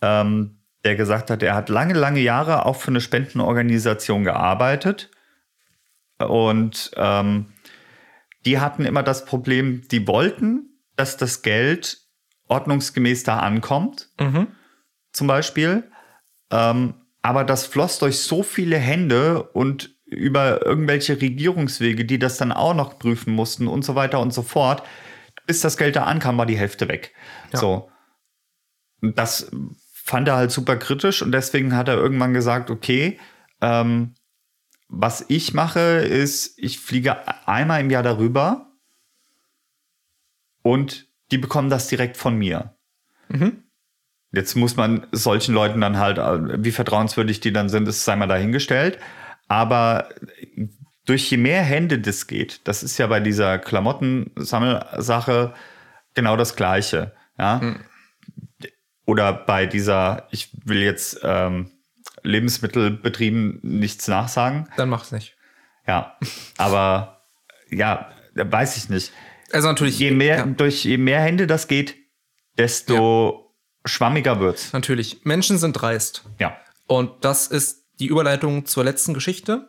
[0.00, 5.10] ähm, der gesagt hat, er hat lange, lange Jahre auch für eine Spendenorganisation gearbeitet.
[6.18, 7.52] Und ähm,
[8.44, 11.98] die hatten immer das Problem, die wollten, dass das Geld
[12.48, 14.08] ordnungsgemäß da ankommt,
[15.12, 15.90] zum Beispiel.
[16.50, 22.52] Ähm, aber das floss durch so viele Hände und über irgendwelche Regierungswege, die das dann
[22.52, 24.82] auch noch prüfen mussten und so weiter und so fort.
[25.46, 27.14] Bis das Geld da ankam, war die Hälfte weg.
[27.52, 27.58] Ja.
[27.58, 27.90] So.
[29.00, 29.50] Das
[29.92, 33.18] fand er halt super kritisch und deswegen hat er irgendwann gesagt, okay,
[33.60, 34.14] ähm,
[34.88, 37.16] was ich mache, ist, ich fliege
[37.48, 38.72] einmal im Jahr darüber
[40.62, 42.76] und die bekommen das direkt von mir.
[44.32, 48.16] Jetzt muss man solchen Leuten dann halt, äh, wie vertrauenswürdig die dann sind, ist sei
[48.16, 48.98] mal dahingestellt.
[49.48, 50.08] Aber
[51.04, 55.54] durch je mehr Hände das geht, das ist ja bei dieser Klamottensammelsache
[56.14, 57.12] genau das Gleiche.
[57.38, 57.76] Ja?
[59.04, 61.70] Oder bei dieser, ich will jetzt ähm,
[62.22, 64.68] Lebensmittelbetrieben nichts nachsagen.
[64.76, 65.36] Dann mach's nicht.
[65.86, 66.16] Ja,
[66.56, 67.24] aber
[67.68, 69.12] ja, weiß ich nicht.
[69.50, 69.98] Also natürlich.
[69.98, 71.96] Je mehr, Ja, durch je mehr Hände das geht,
[72.56, 73.52] desto
[73.84, 74.72] schwammiger wird's.
[74.72, 75.24] natürlich.
[75.24, 76.24] Menschen sind dreist.
[76.38, 76.56] Ja.
[76.86, 79.68] Und das ist die Überleitung zur letzten Geschichte,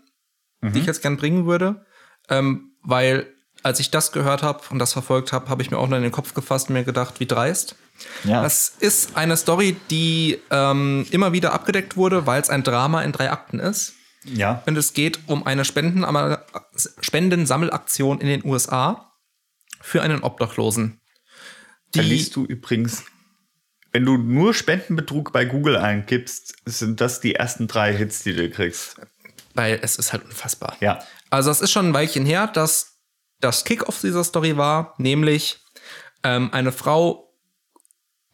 [0.61, 1.85] die ich jetzt gern bringen würde.
[2.29, 3.27] Ähm, weil,
[3.63, 6.03] als ich das gehört habe und das verfolgt habe, habe ich mir auch nur in
[6.03, 7.75] den Kopf gefasst und mir gedacht, wie dreist.
[8.23, 8.41] Ja.
[8.41, 13.11] Das ist eine Story, die ähm, immer wieder abgedeckt wurde, weil es ein Drama in
[13.11, 13.93] drei Akten ist.
[14.23, 14.63] ja.
[14.65, 16.05] Und es geht um eine Spenden
[17.01, 19.13] Spendensammelaktion in den USA
[19.81, 21.01] für einen Obdachlosen.
[21.91, 23.03] Da Die, liest du übrigens,
[23.93, 28.49] wenn du nur Spendenbetrug bei Google eingibst, sind das die ersten drei Hits, die du
[28.49, 28.97] kriegst.
[29.53, 30.75] weil es ist halt unfassbar.
[30.79, 30.99] Ja.
[31.29, 32.99] Also es ist schon ein Weilchen her, dass
[33.39, 35.59] das Kick-off dieser Story war, nämlich
[36.23, 37.33] ähm, eine Frau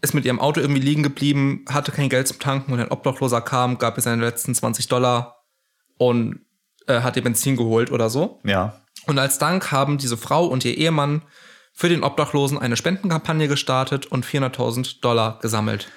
[0.02, 3.42] ist mit ihrem Auto irgendwie liegen geblieben, hatte kein Geld zum Tanken und ein Obdachloser
[3.42, 5.44] kam, gab ihr seine letzten 20 Dollar
[5.98, 6.40] und
[6.88, 8.40] äh, hat ihr Benzin geholt oder so.
[8.46, 8.82] Ja.
[9.08, 11.24] Und als Dank haben diese Frau und ihr Ehemann
[11.80, 15.88] für den Obdachlosen eine Spendenkampagne gestartet und 400.000 Dollar gesammelt.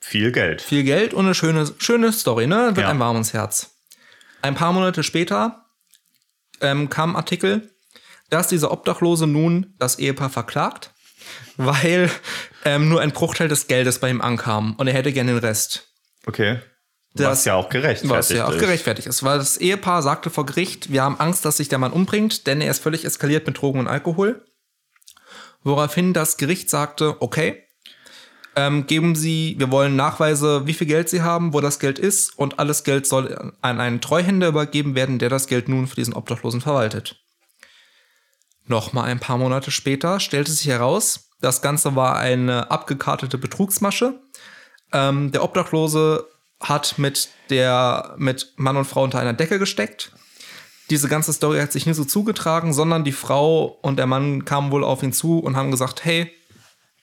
[0.00, 0.62] Viel Geld.
[0.62, 2.68] Viel Geld und eine schöne, schöne Story, ne?
[2.68, 2.88] Wird Ja.
[2.88, 3.76] einem warm Herz.
[4.40, 5.66] Ein paar Monate später
[6.62, 7.70] ähm, kam ein Artikel,
[8.30, 10.94] dass dieser Obdachlose nun das Ehepaar verklagt,
[11.58, 12.10] weil
[12.64, 15.88] ähm, nur ein Bruchteil des Geldes bei ihm ankam und er hätte gerne den Rest.
[16.24, 16.60] Okay.
[17.14, 18.60] Das- Was ja auch gerechtfertigt Was ja auch ist.
[18.60, 21.92] gerechtfertigt ist, weil das Ehepaar sagte vor Gericht, wir haben Angst, dass sich der Mann
[21.92, 24.46] umbringt, denn er ist völlig eskaliert mit Drogen und Alkohol.
[25.68, 27.62] Woraufhin das Gericht sagte, okay,
[28.56, 32.38] ähm, geben Sie, wir wollen Nachweise, wie viel Geld Sie haben, wo das Geld ist
[32.38, 36.14] und alles Geld soll an einen Treuhänder übergeben werden, der das Geld nun für diesen
[36.14, 37.22] Obdachlosen verwaltet.
[38.64, 44.18] Nochmal ein paar Monate später stellte sich heraus, das Ganze war eine abgekartete Betrugsmasche.
[44.94, 46.26] Ähm, der Obdachlose
[46.60, 50.12] hat mit der mit Mann und Frau unter einer Decke gesteckt.
[50.90, 54.70] Diese ganze Story hat sich nie so zugetragen, sondern die Frau und der Mann kamen
[54.70, 56.30] wohl auf ihn zu und haben gesagt, hey,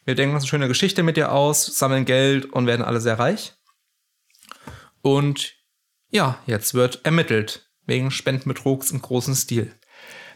[0.05, 3.19] wir denken uns eine schöne Geschichte mit dir aus, sammeln Geld und werden alle sehr
[3.19, 3.53] reich.
[5.01, 5.53] Und
[6.09, 9.71] ja, jetzt wird ermittelt wegen Spendenbetrugs im großen Stil.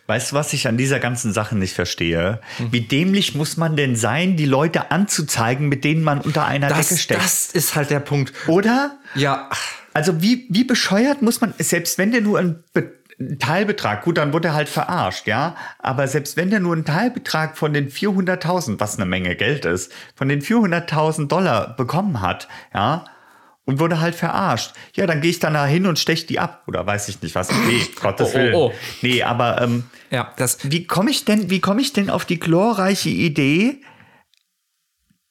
[0.07, 2.41] Weißt du, was ich an dieser ganzen Sache nicht verstehe?
[2.57, 2.71] Hm.
[2.71, 6.89] Wie dämlich muss man denn sein, die Leute anzuzeigen, mit denen man unter einer Das,
[6.89, 7.23] Decke steckt?
[7.23, 8.33] das ist halt der Punkt.
[8.47, 8.97] Oder?
[9.13, 9.49] Ja,
[9.93, 14.17] Also wie, wie bescheuert muss man, selbst wenn der nur ein Be ein Teilbetrag, gut,
[14.17, 17.89] dann wurde er halt verarscht, ja, aber selbst wenn der nur einen Teilbetrag von den
[17.89, 23.05] 400.000, was eine Menge Geld ist, von den 400.000 Dollar bekommen hat, ja,
[23.65, 26.63] und wurde halt verarscht, ja, dann gehe ich dann da hin und stech die ab,
[26.67, 28.55] oder weiß ich nicht was, nee, Gottes Oh, oh, Willen.
[28.55, 28.73] oh.
[29.01, 32.39] Nee, aber ähm, ja, das, wie komme ich denn, wie komme ich denn auf die
[32.39, 33.81] glorreiche Idee,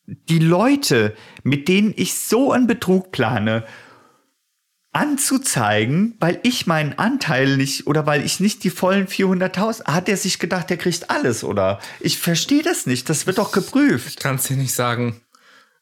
[0.07, 3.65] die Leute, mit denen ich so einen Betrug plane,
[4.93, 10.17] anzuzeigen, weil ich meinen Anteil nicht oder weil ich nicht die vollen 400.000, hat er
[10.17, 11.79] sich gedacht, der kriegt alles oder?
[12.01, 14.21] Ich verstehe das nicht, das wird doch geprüft.
[14.21, 15.21] kann es dir nicht sagen.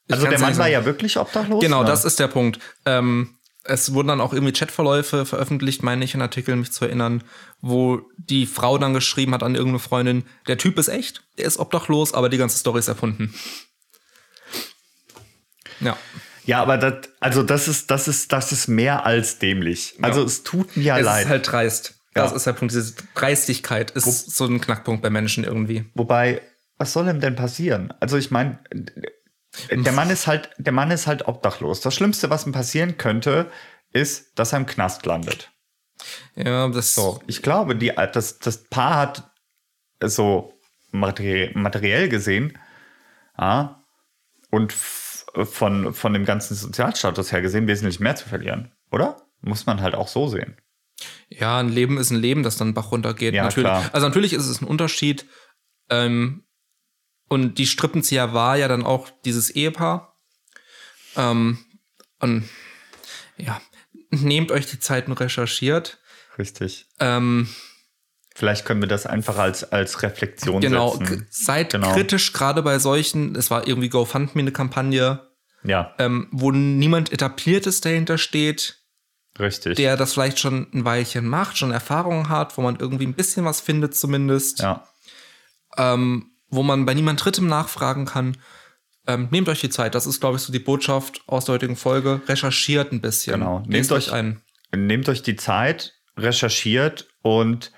[0.08, 0.72] Ich Also der Mann nicht war sagen.
[0.72, 1.62] ja wirklich obdachlos?
[1.62, 1.88] Genau, ne?
[1.88, 2.58] das ist der Punkt.
[2.84, 7.24] Ähm, es wurden dann auch irgendwie Chatverläufe veröffentlicht, meine ich, in Artikeln, mich zu erinnern,
[7.60, 11.58] wo die Frau dann geschrieben hat an irgendeine Freundin, der Typ ist echt, der ist
[11.58, 13.34] obdachlos, aber die ganze Story ist erfunden.
[15.80, 15.96] Ja.
[16.46, 19.96] Ja, aber das, also das ist, das ist, das ist mehr als dämlich.
[20.00, 21.24] Also es tut mir ja Es leid.
[21.24, 21.94] ist halt dreist.
[22.14, 22.36] Das Ja.
[22.36, 22.72] ist der Punkt.
[22.72, 25.84] Diese Dreistigkeit ist so ein Knackpunkt bei Menschen irgendwie.
[25.94, 26.40] Wobei,
[26.78, 27.92] was soll ihm denn passieren?
[28.00, 28.58] Also ich meine,
[29.70, 31.80] der Mann ist halt, der Mann ist halt obdachlos.
[31.80, 33.50] Das Schlimmste, was ihm passieren könnte,
[33.92, 35.50] ist, dass er im Knast landet.
[36.34, 39.30] Ja, das So, ich glaube, die, das, das Paar hat
[40.02, 40.52] so
[40.92, 42.58] materi materiell gesehen,
[43.38, 43.82] ja,
[44.50, 44.72] und
[45.44, 49.16] von, von dem ganzen Sozialstatus her gesehen wesentlich mehr zu verlieren, oder?
[49.42, 50.56] Muss man halt auch so sehen.
[51.28, 53.34] Ja, ein Leben ist ein Leben, das dann Bach runtergeht.
[53.34, 53.68] Ja, natürlich.
[53.68, 53.90] klar.
[53.92, 55.26] Also natürlich ist es ein Unterschied.
[55.90, 56.44] Ähm,
[57.28, 60.14] und die Strippenzieher war ja dann auch dieses Ehepaar.
[61.16, 61.58] Ähm,
[62.20, 62.48] und
[63.36, 63.60] ja,
[64.10, 65.98] nehmt euch die Zeit und recherchiert.
[66.38, 66.86] Richtig.
[67.00, 67.48] Ähm,
[68.34, 71.26] Vielleicht können wir das einfach als, als Reflexion genau, setzen.
[71.30, 71.94] seid Genau.
[71.94, 75.25] kritisch, gerade bei solchen, es war irgendwie GoFundMe eine Kampagne,
[75.66, 78.78] Ja, ähm, wo niemand etabliertes dahinter steht,
[79.38, 79.76] richtig.
[79.76, 83.44] der das vielleicht schon ein Weilchen macht, schon Erfahrungen hat, wo man irgendwie ein bisschen
[83.44, 84.60] was findet zumindest.
[84.60, 84.86] ja.
[85.76, 88.36] ähm, wo man bei niemand Drittem nachfragen kann.
[89.08, 89.94] Ähm, nehmt euch die Zeit.
[89.96, 92.20] Das ist, glaube ich, so die Botschaft aus der heutigen Folge.
[92.28, 93.40] Recherchiert ein bisschen.
[93.40, 93.58] Genau.
[93.66, 94.40] Lest Nehmt euch euch- ein.
[94.74, 97.72] nehmt euch die Zeit, recherchiert und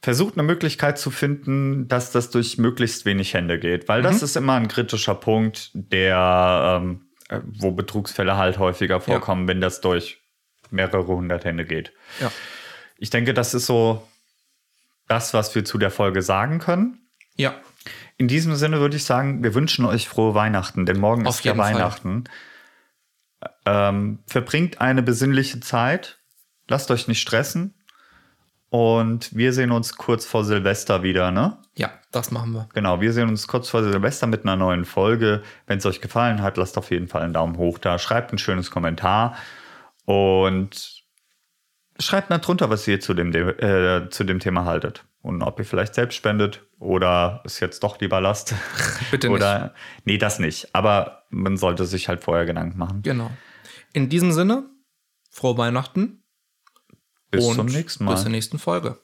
[0.00, 4.04] versucht eine Möglichkeit zu finden, dass das durch möglichst wenig Hände geht, weil Mhm.
[4.04, 9.60] das ist immer ein kritischer Punkt, der, ähm, äh, wo Betrugsfälle halt häufiger vorkommen, wenn
[9.60, 10.20] das durch
[10.70, 11.92] mehrere hundert Hände geht.
[12.20, 12.30] Ja.
[12.98, 14.06] Ich denke, das ist so
[15.08, 16.98] das, was wir zu der Folge sagen können.
[17.36, 17.54] Ja.
[18.18, 21.44] In diesem Sinne würde ich sagen, wir wünschen euch frohe Weihnachten, denn morgen Auf ist
[21.44, 21.56] ja.
[21.56, 22.24] Weihnachten.
[23.64, 26.18] Ähm, verbringt eine besinnliche Zeit,
[26.68, 27.74] lasst euch nicht stressen
[28.70, 31.56] und wir sehen uns kurz vor Silvester wieder, ne?
[31.74, 32.68] Ja, das machen wir.
[32.74, 35.42] Genau, wir sehen uns kurz vor Silvester mit einer neuen Folge.
[35.66, 38.38] Wenn es euch gefallen hat, lasst auf jeden Fall einen Daumen hoch da, schreibt ein
[38.38, 39.36] schönes Kommentar
[40.04, 41.02] und
[41.98, 45.04] schreibt mal drunter, was ihr zu dem, äh, zu dem Thema haltet.
[45.20, 48.54] Und ob ihr vielleicht selbst spendet oder es jetzt doch lieber lasst.
[49.10, 49.36] Bitte nicht.
[49.36, 50.74] oder, nee, das nicht.
[50.74, 53.02] Aber man sollte sich halt vorher Gedanken machen.
[53.02, 53.30] Genau.
[53.92, 54.64] In diesem Sinne,
[55.30, 56.22] frohe Weihnachten
[57.30, 58.12] Bis und zum nächsten Mal.
[58.14, 58.98] bis zur nächsten Folge.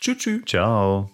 [0.00, 0.42] Tschüss, tschüss.
[0.46, 1.10] Ciao.